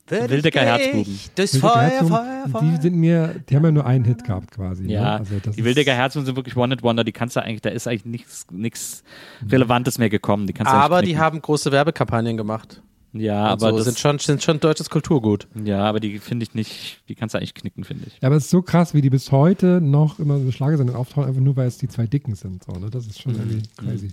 [0.08, 1.18] Wildecker Herzbuben.
[1.36, 2.62] Das Wildecker Feuer, Feuer, Feuer.
[2.76, 4.84] Die sind mir, die haben ja nur einen Hit gehabt quasi.
[4.84, 4.94] Ne?
[4.94, 7.86] Ja, Also das die Wildecker Herzbuben sind wirklich One-Hit-Wonder, die kannst du eigentlich, da ist
[7.86, 9.04] eigentlich nichts, nichts
[9.48, 10.46] Relevantes mehr gekommen.
[10.46, 12.82] Die Aber die haben große Werbekampagnen gemacht.
[13.12, 15.48] Ja, Und aber so, das, sind, schon, sind schon deutsches Kulturgut.
[15.64, 18.14] ja, aber die finde ich nicht, die kannst du eigentlich knicken, finde ich.
[18.22, 21.28] Ja, aber es ist so krass, wie die bis heute noch immer so Schlagersendungen auftauchen,
[21.28, 22.62] einfach nur weil es die zwei Dicken sind.
[22.62, 22.88] So, ne?
[22.88, 23.34] Das ist Mhm.
[23.34, 24.08] schon irgendwie crazy.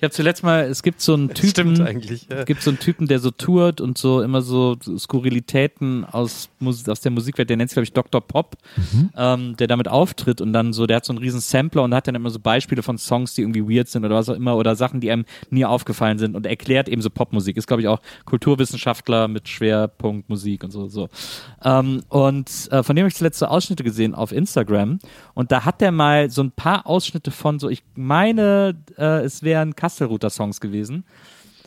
[0.00, 2.26] Ich habe zuletzt mal, es gibt so einen Typen, Stimmt eigentlich.
[2.30, 2.38] Ja.
[2.38, 6.48] es gibt so einen Typen, der so tourt und so immer so Skurrilitäten aus,
[6.86, 8.22] aus der Musikwelt, der nennt sich, glaube ich, Dr.
[8.22, 8.56] Pop,
[9.14, 12.08] ähm, der damit auftritt und dann so, der hat so einen riesen Sampler und hat
[12.08, 14.74] dann immer so Beispiele von Songs, die irgendwie weird sind oder was auch immer oder
[14.74, 17.58] Sachen, die einem nie aufgefallen sind und erklärt eben so Popmusik.
[17.58, 20.88] Ist, glaube ich, auch Kulturwissenschaftler mit Schwerpunkt Musik und so.
[20.88, 21.10] so.
[21.62, 24.98] Ähm, und äh, von dem habe ich zuletzt so Ausschnitte gesehen auf Instagram
[25.34, 29.42] und da hat der mal so ein paar Ausschnitte von so, ich meine, äh, es
[29.42, 31.04] wären Kastelruther-Songs gewesen.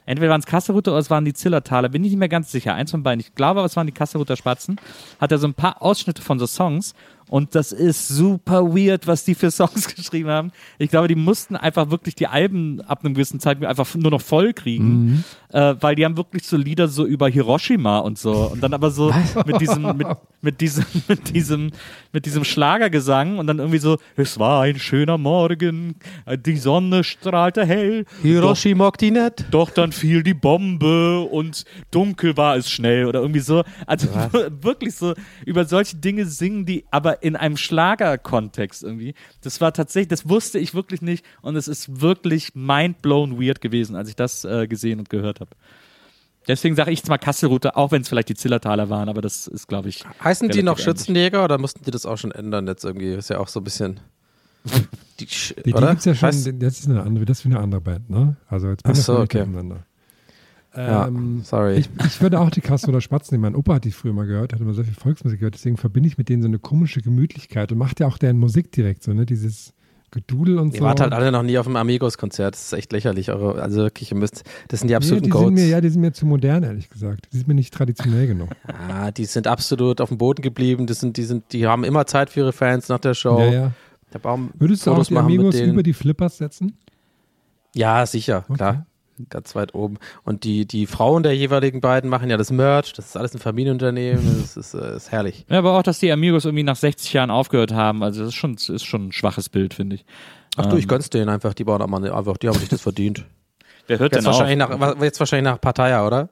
[0.06, 2.74] Entweder waren es Kasselruther oder es waren die Zillertaler, bin ich nicht mehr ganz sicher.
[2.74, 3.22] Eins von beiden.
[3.22, 4.78] Ich glaube, es waren die Kasselruther Spatzen.
[5.20, 6.94] Hat er so ein paar Ausschnitte von so Songs
[7.30, 10.52] und das ist super weird, was die für Songs geschrieben haben.
[10.78, 14.22] Ich glaube, die mussten einfach wirklich die Alben ab einem gewissen Zeitpunkt einfach nur noch
[14.22, 18.62] voll kriegen, äh, weil die haben wirklich so Lieder so über Hiroshima und so und
[18.62, 19.12] dann aber so
[19.46, 20.08] mit diesem mit,
[20.42, 21.72] mit diesem mit diesem
[22.12, 27.04] mit diesem Schlagergesang und dann irgendwie so es war ein schöner Morgen, äh, die Sonne
[27.04, 29.46] strahlte hell, Hiroshima mag die nicht.
[29.52, 33.64] doch dann fiel die Bombe und dunkel war es schnell oder irgendwie so.
[33.88, 34.08] Also
[34.62, 35.14] wirklich so
[35.46, 39.14] über solche Dinge singen die, aber in einem Schlagerkontext irgendwie.
[39.42, 43.96] Das war tatsächlich, das wusste ich wirklich nicht und es ist wirklich mindblown weird gewesen,
[43.96, 45.52] als ich das äh, gesehen und gehört habe.
[46.48, 49.48] Deswegen sage ich jetzt mal Kasselrute, auch wenn es vielleicht die Zillertaler waren, aber das
[49.48, 50.04] ist, glaube ich.
[50.22, 50.84] Heißen die noch ähnlich.
[50.84, 53.14] Schützenjäger oder mussten die das auch schon ändern jetzt irgendwie?
[53.14, 54.00] Ist ja auch so ein bisschen.
[55.20, 55.90] Die, Die, die oder?
[55.92, 58.36] gibt's ja schon, Heißt- das ist eine andere, das ist wie eine andere Band, ne?
[58.50, 59.46] Also jetzt bin ich so, okay.
[60.74, 61.02] Durcheinander.
[61.02, 61.76] ja, Ähm, sorry.
[61.76, 63.42] ich, ich würde auch die Kastel oder Spatzen nehmen.
[63.54, 66.08] Mein Opa hat die früher mal gehört, hat immer sehr viel Volksmusik gehört, deswegen verbinde
[66.08, 69.14] ich mit denen so eine komische Gemütlichkeit und macht ja auch deren Musik direkt so,
[69.14, 69.26] ne?
[69.26, 69.74] Dieses
[70.12, 70.86] Gedudel und Ihr so.
[70.86, 72.54] wart halt alle noch nie auf dem Amigos-Konzert.
[72.54, 73.32] Das ist echt lächerlich.
[73.32, 74.44] Eure, also wirklich, ihr müsst.
[74.68, 75.46] Das sind die nee, absoluten die Goats.
[75.46, 77.30] sind mir, ja, die sind mir zu modern, ehrlich gesagt.
[77.34, 78.50] Die sind mir nicht traditionell genug.
[78.68, 80.86] Ah, die sind absolut auf dem Boden geblieben.
[80.86, 83.40] Das sind, die, sind, die haben immer Zeit für ihre Fans nach der Show.
[83.40, 83.72] Ja, ja.
[84.14, 86.78] Der Baum Würdest du auch die Amigos über die Flippers setzen?
[87.74, 88.54] Ja, sicher, Okay.
[88.58, 88.86] klar.
[89.30, 89.98] Ganz weit oben.
[90.24, 92.94] Und die, die Frauen der jeweiligen beiden machen ja das Merch.
[92.94, 94.42] Das ist alles ein Familienunternehmen.
[94.42, 95.46] Das ist, äh, ist herrlich.
[95.50, 98.36] Ja, aber auch, dass die Amigos irgendwie nach 60 Jahren aufgehört haben, also das ist
[98.36, 100.06] schon, ist schon ein schwaches Bild, finde ich.
[100.56, 102.82] Ach du, ich gönn's denen einfach, die bauen auch mal einfach, die haben sich das
[102.82, 103.26] verdient.
[103.88, 104.40] Wer hört Jetzt denn auf?
[104.40, 106.30] wahrscheinlich, nach, jetzt wahrscheinlich nach Parteier, oder?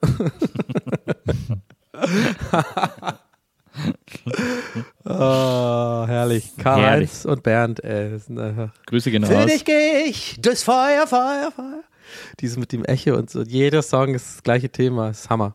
[5.04, 5.08] oh,
[6.06, 6.52] herrlich.
[6.56, 8.12] Karl-Heinz und Bernd, ey.
[8.12, 8.26] das
[8.86, 9.46] Grüße gehen Für raus.
[9.46, 11.82] dich geh ich durchs Feuer, Feuer, Feuer.
[12.40, 13.42] Dieses mit dem Echo und so.
[13.42, 15.08] Jeder Song ist das gleiche Thema.
[15.08, 15.54] Das ist Hammer.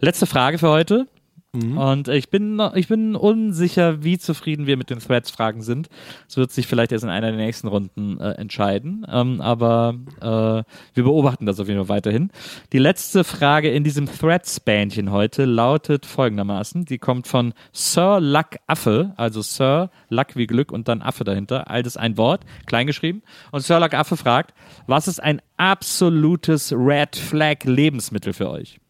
[0.00, 1.06] Letzte Frage für heute.
[1.54, 1.76] Mhm.
[1.76, 5.90] Und ich bin, ich bin unsicher, wie zufrieden wir mit den Threads-Fragen sind.
[6.26, 9.04] Es wird sich vielleicht erst in einer der nächsten Runden äh, entscheiden.
[9.06, 12.30] Ähm, aber äh, wir beobachten das auf jeden Fall weiterhin.
[12.72, 16.86] Die letzte Frage in diesem Threads-Bändchen heute lautet folgendermaßen.
[16.86, 21.68] Die kommt von Sir Luck Affe, also Sir Luck wie Glück und dann Affe dahinter.
[21.68, 23.22] Altes ein Wort, kleingeschrieben.
[23.50, 24.54] Und Sir Luck Affe fragt,
[24.86, 28.80] was ist ein absolutes Red Flag Lebensmittel für euch?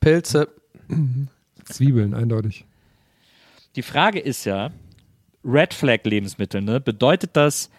[0.00, 0.48] Pilze.
[1.68, 2.64] Zwiebeln, eindeutig.
[3.76, 4.70] Die Frage ist ja,
[5.44, 6.80] Red Flag Lebensmittel, ne?
[6.80, 7.70] Bedeutet das,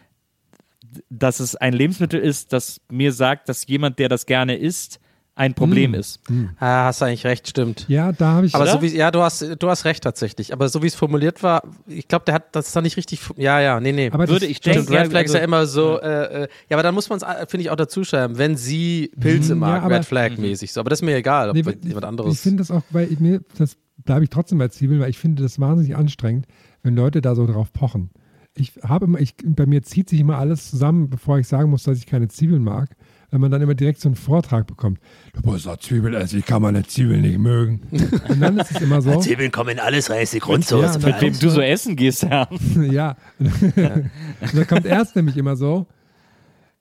[1.10, 5.00] dass es ein Lebensmittel ist, das mir sagt, dass jemand, der das gerne isst,
[5.40, 6.20] ein Problem ist?
[6.60, 7.86] Ah, hast du eigentlich recht, stimmt.
[7.88, 8.54] Ja, da habe ich.
[8.56, 8.74] Aber Oder?
[8.74, 10.52] so wie, ja, du hast, du hast recht tatsächlich.
[10.54, 13.60] Aber so wie es formuliert war, ich glaube, der hat das da nicht richtig, ja,
[13.60, 14.10] ja, nee, nee.
[14.12, 16.48] aber Würde ich Stimmt, denken, Red ja, Flag ist ja also- immer so, äh, äh,
[16.70, 19.62] ja, aber dann muss man es, finde ich, auch dazu schreiben, wenn sie Pilze Mhm,
[19.62, 20.82] ja, mag, aber- Red Flag mäßig so.
[20.82, 22.42] Aber das ist mir egal, ob Nee, jemand ich, ich anderes.
[22.42, 25.42] finde das auch, weil ich mir, das bleibe ich trotzdem bei Zwiebeln, weil ich finde
[25.44, 26.48] das wahnsinnig anstrengend,
[26.84, 28.10] wenn Leute da so drauf pochen.
[28.56, 31.84] Ich habe immer, ich, bei mir zieht sich immer alles zusammen, bevor ich sagen muss,
[31.84, 32.90] dass ich keine Zwiebeln mag,
[33.32, 35.00] wenn man dann immer direkt so einen Vortrag bekommt.
[35.34, 37.82] Du musst doch Zwiebeln essen, wie kann man eine Zwiebel nicht mögen?
[38.28, 40.96] Und dann ist es immer so, Zwiebeln kommen in alles rein, ist die Ja, Grundsoße.
[41.00, 42.50] und Mit wem du so essen gehst, Herr.
[42.92, 43.16] ja.
[43.40, 45.88] Und dann kommt erst nämlich immer so,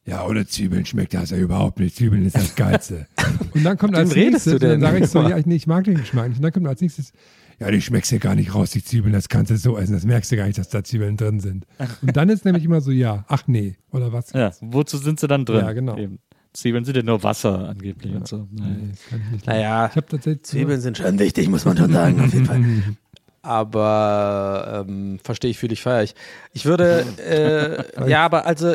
[0.08, 1.94] ja, ohne Zwiebeln schmeckt das ja überhaupt nicht.
[1.94, 3.06] Zwiebeln ist das Geilste.
[3.52, 4.80] Und dann kommt als redest nächstes, du denn?
[4.80, 6.38] dann sage ich so, ja, ich, nee, ich mag den Geschmack nicht.
[6.38, 7.12] Und dann kommt als nächstes,
[7.60, 10.04] ja, die schmeckst ja gar nicht raus, die Zwiebeln, das kannst du so essen, das
[10.04, 11.66] merkst du gar nicht, dass da Zwiebeln drin sind.
[12.00, 14.32] Und dann ist nämlich immer so, ja, ach nee, oder was?
[14.32, 15.60] Ja, wozu sind sie dann drin?
[15.60, 15.98] Ja, genau.
[15.98, 16.20] Eben.
[16.52, 18.48] Zwiebeln sind ja nur Wasser angeblich und so.
[18.54, 19.46] Ich nicht.
[19.46, 22.62] naja, Ich Zwiebeln sind schon wichtig, muss man schon sagen, auf jeden Fall.
[23.42, 26.14] Aber ähm, verstehe ich, fühle ich, feiere ich.
[26.52, 28.74] Ich würde, äh, ja, aber also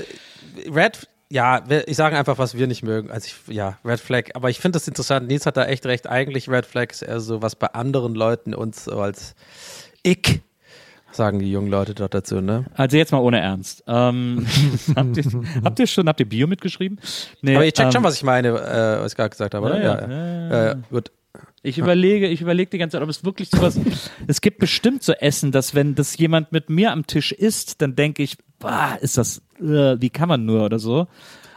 [0.74, 3.12] Red, ja, ich sage einfach, was wir nicht mögen.
[3.12, 4.30] Also ich, ja, Red Flag.
[4.36, 5.28] Aber ich finde das interessant.
[5.28, 6.08] Nils hat da echt recht.
[6.08, 9.36] Eigentlich Red Flag ist eher so, was bei anderen Leuten uns so als
[10.04, 10.42] Ick
[11.16, 12.66] sagen die jungen Leute dort dazu, ne?
[12.76, 13.84] Also jetzt mal ohne Ernst.
[13.88, 14.46] Ähm,
[14.96, 15.24] habt, ihr,
[15.64, 17.00] habt ihr schon, habt ihr Bio mitgeschrieben?
[17.42, 19.66] Nee, Aber ihr checkt ähm, schon, was ich meine, äh, was ich gerade gesagt habe,
[19.66, 19.82] oder?
[19.82, 20.50] Ja, ja, ja.
[20.50, 21.12] ja, Äh, gut.
[21.66, 23.80] Ich überlege, ich überlege die ganze Zeit, ob es wirklich sowas.
[24.28, 27.96] es gibt bestimmt so Essen, dass wenn das jemand mit mir am Tisch isst, dann
[27.96, 31.08] denke ich, bah, ist das, äh, wie kann man nur oder so.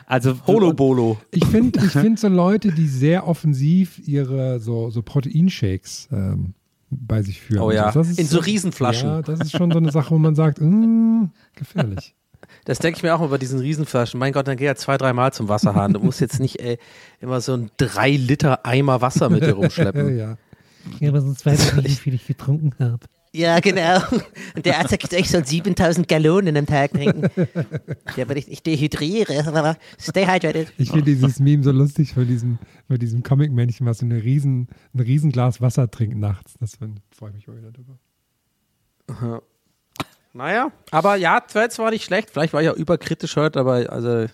[0.07, 1.19] Also Holo-Bolo.
[1.33, 6.55] Ich finde ich find so Leute, die sehr offensiv ihre so, so Proteinshakes ähm,
[6.91, 7.63] bei sich führen.
[7.63, 9.09] Oh ja, Das ist in so Riesenflaschen.
[9.09, 11.25] Ja, das ist schon so eine Sache, wo man sagt, mm,
[11.55, 12.15] gefährlich.
[12.65, 14.21] Das denke ich mir auch immer bei diesen Riesenflaschen.
[14.21, 15.93] Mein Gott, dann geh ja zwei, dreimal zum Wasserhahn.
[15.93, 16.79] Du musst jetzt nicht ey,
[17.21, 20.17] immer so ein drei Liter Eimer Wasser mit dir rumschleppen.
[20.19, 20.37] ja.
[21.01, 23.07] Ja, aber sonst weiß ich nicht, wie viel ich getrunken habe.
[23.37, 24.01] Ja, genau.
[24.55, 27.29] Und der Arzt sagt, ich soll 7000 Gallonen am Tag trinken.
[28.17, 29.77] Ja, weil ich nicht dehydriere.
[30.01, 30.73] Stay hydrated.
[30.79, 34.69] Ich finde dieses Meme so lustig von diesem, von diesem Comic-Männchen, was so eine riesen,
[34.95, 36.55] ein Riesenglas Wasser trinkt nachts.
[36.61, 37.99] Das freue ich mich mal wieder drüber.
[40.33, 42.31] Naja, aber ja, Threads war nicht schlecht.
[42.31, 44.27] Vielleicht war ich auch überkritisch heute, aber also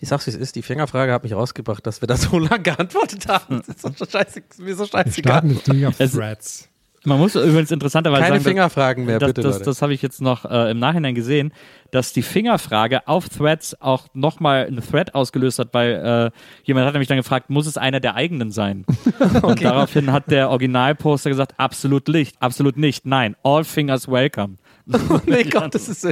[0.00, 2.62] ich sag's wie es ist, die Fingerfrage hat mich rausgebracht, dass wir da so lange
[2.62, 3.62] geantwortet haben.
[3.66, 5.32] Das ist scheiße, mir so Wir scheißegal.
[5.32, 6.68] starten jetzt durch auf Threads.
[7.08, 10.20] Man muss übrigens interessanterweise Keine sagen, Fingerfragen mehr, das, bitte, das, das habe ich jetzt
[10.20, 11.52] noch äh, im Nachhinein gesehen,
[11.90, 16.92] dass die Fingerfrage auf Threads auch nochmal einen Thread ausgelöst hat, weil äh, jemand hat
[16.92, 18.84] nämlich dann gefragt, muss es einer der eigenen sein?
[19.42, 24.56] Und daraufhin hat der Originalposter gesagt, absolut nicht, absolut nicht, nein, all fingers welcome.
[24.92, 26.10] oh mein Gott, das ist so.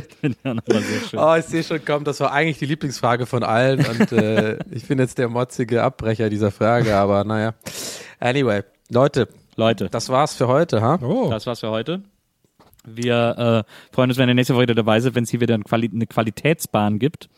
[1.15, 4.87] Oh, ich sehe schon, komm, das war eigentlich die Lieblingsfrage von allen und äh, ich
[4.87, 7.53] bin jetzt der motzige Abbrecher dieser Frage, aber naja.
[8.19, 10.99] Anyway, Leute, Leute, das war's für heute, ha?
[11.03, 12.03] Oh, das war's für heute.
[12.85, 15.55] Wir äh, freuen uns, wenn ihr nächste Woche wieder dabei seid, wenn es hier wieder
[15.55, 17.29] eine, Quali eine Qualitätsbahn gibt.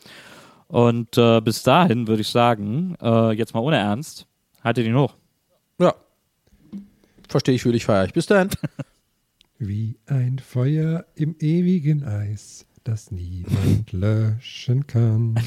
[0.67, 4.27] Und äh, bis dahin würde ich sagen, äh, jetzt mal ohne Ernst,
[4.63, 5.15] haltet ihn hoch.
[5.79, 5.95] Ja.
[7.27, 8.13] Verstehe ich, fühle ich, feiere ich.
[8.13, 8.49] Bis dann.
[9.57, 15.39] wie ein Feuer im ewigen Eis, das niemand löschen kann.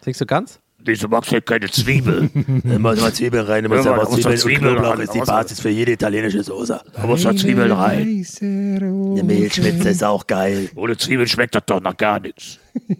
[0.00, 0.58] Singst du ganz?
[0.84, 2.30] Wieso magst du halt keine Zwiebel?
[2.64, 5.60] Immer mal Zwiebeln rein, immer Ja, muss Zwiebeln doch und Zwiebeln Knoblauch ist die Basis
[5.60, 6.80] für jede italienische Soße.
[6.94, 8.24] Da muss doch Zwiebeln rein.
[8.40, 10.70] Eine Mehlschwitze ist auch geil.
[10.76, 12.58] Ohne Zwiebeln schmeckt das doch nach gar nichts.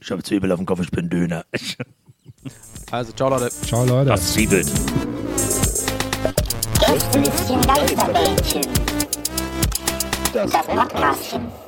[0.00, 1.44] Ich habe Zwiebel auf dem Kopf, ich bin Döner.
[2.90, 3.50] Also, ciao, Leute.
[3.50, 4.08] Ciao, Leute.
[4.10, 4.66] Das zwiebelt.
[6.80, 8.62] Gästelistchen Geisterbällchen.
[10.32, 11.67] Das Podcastchen.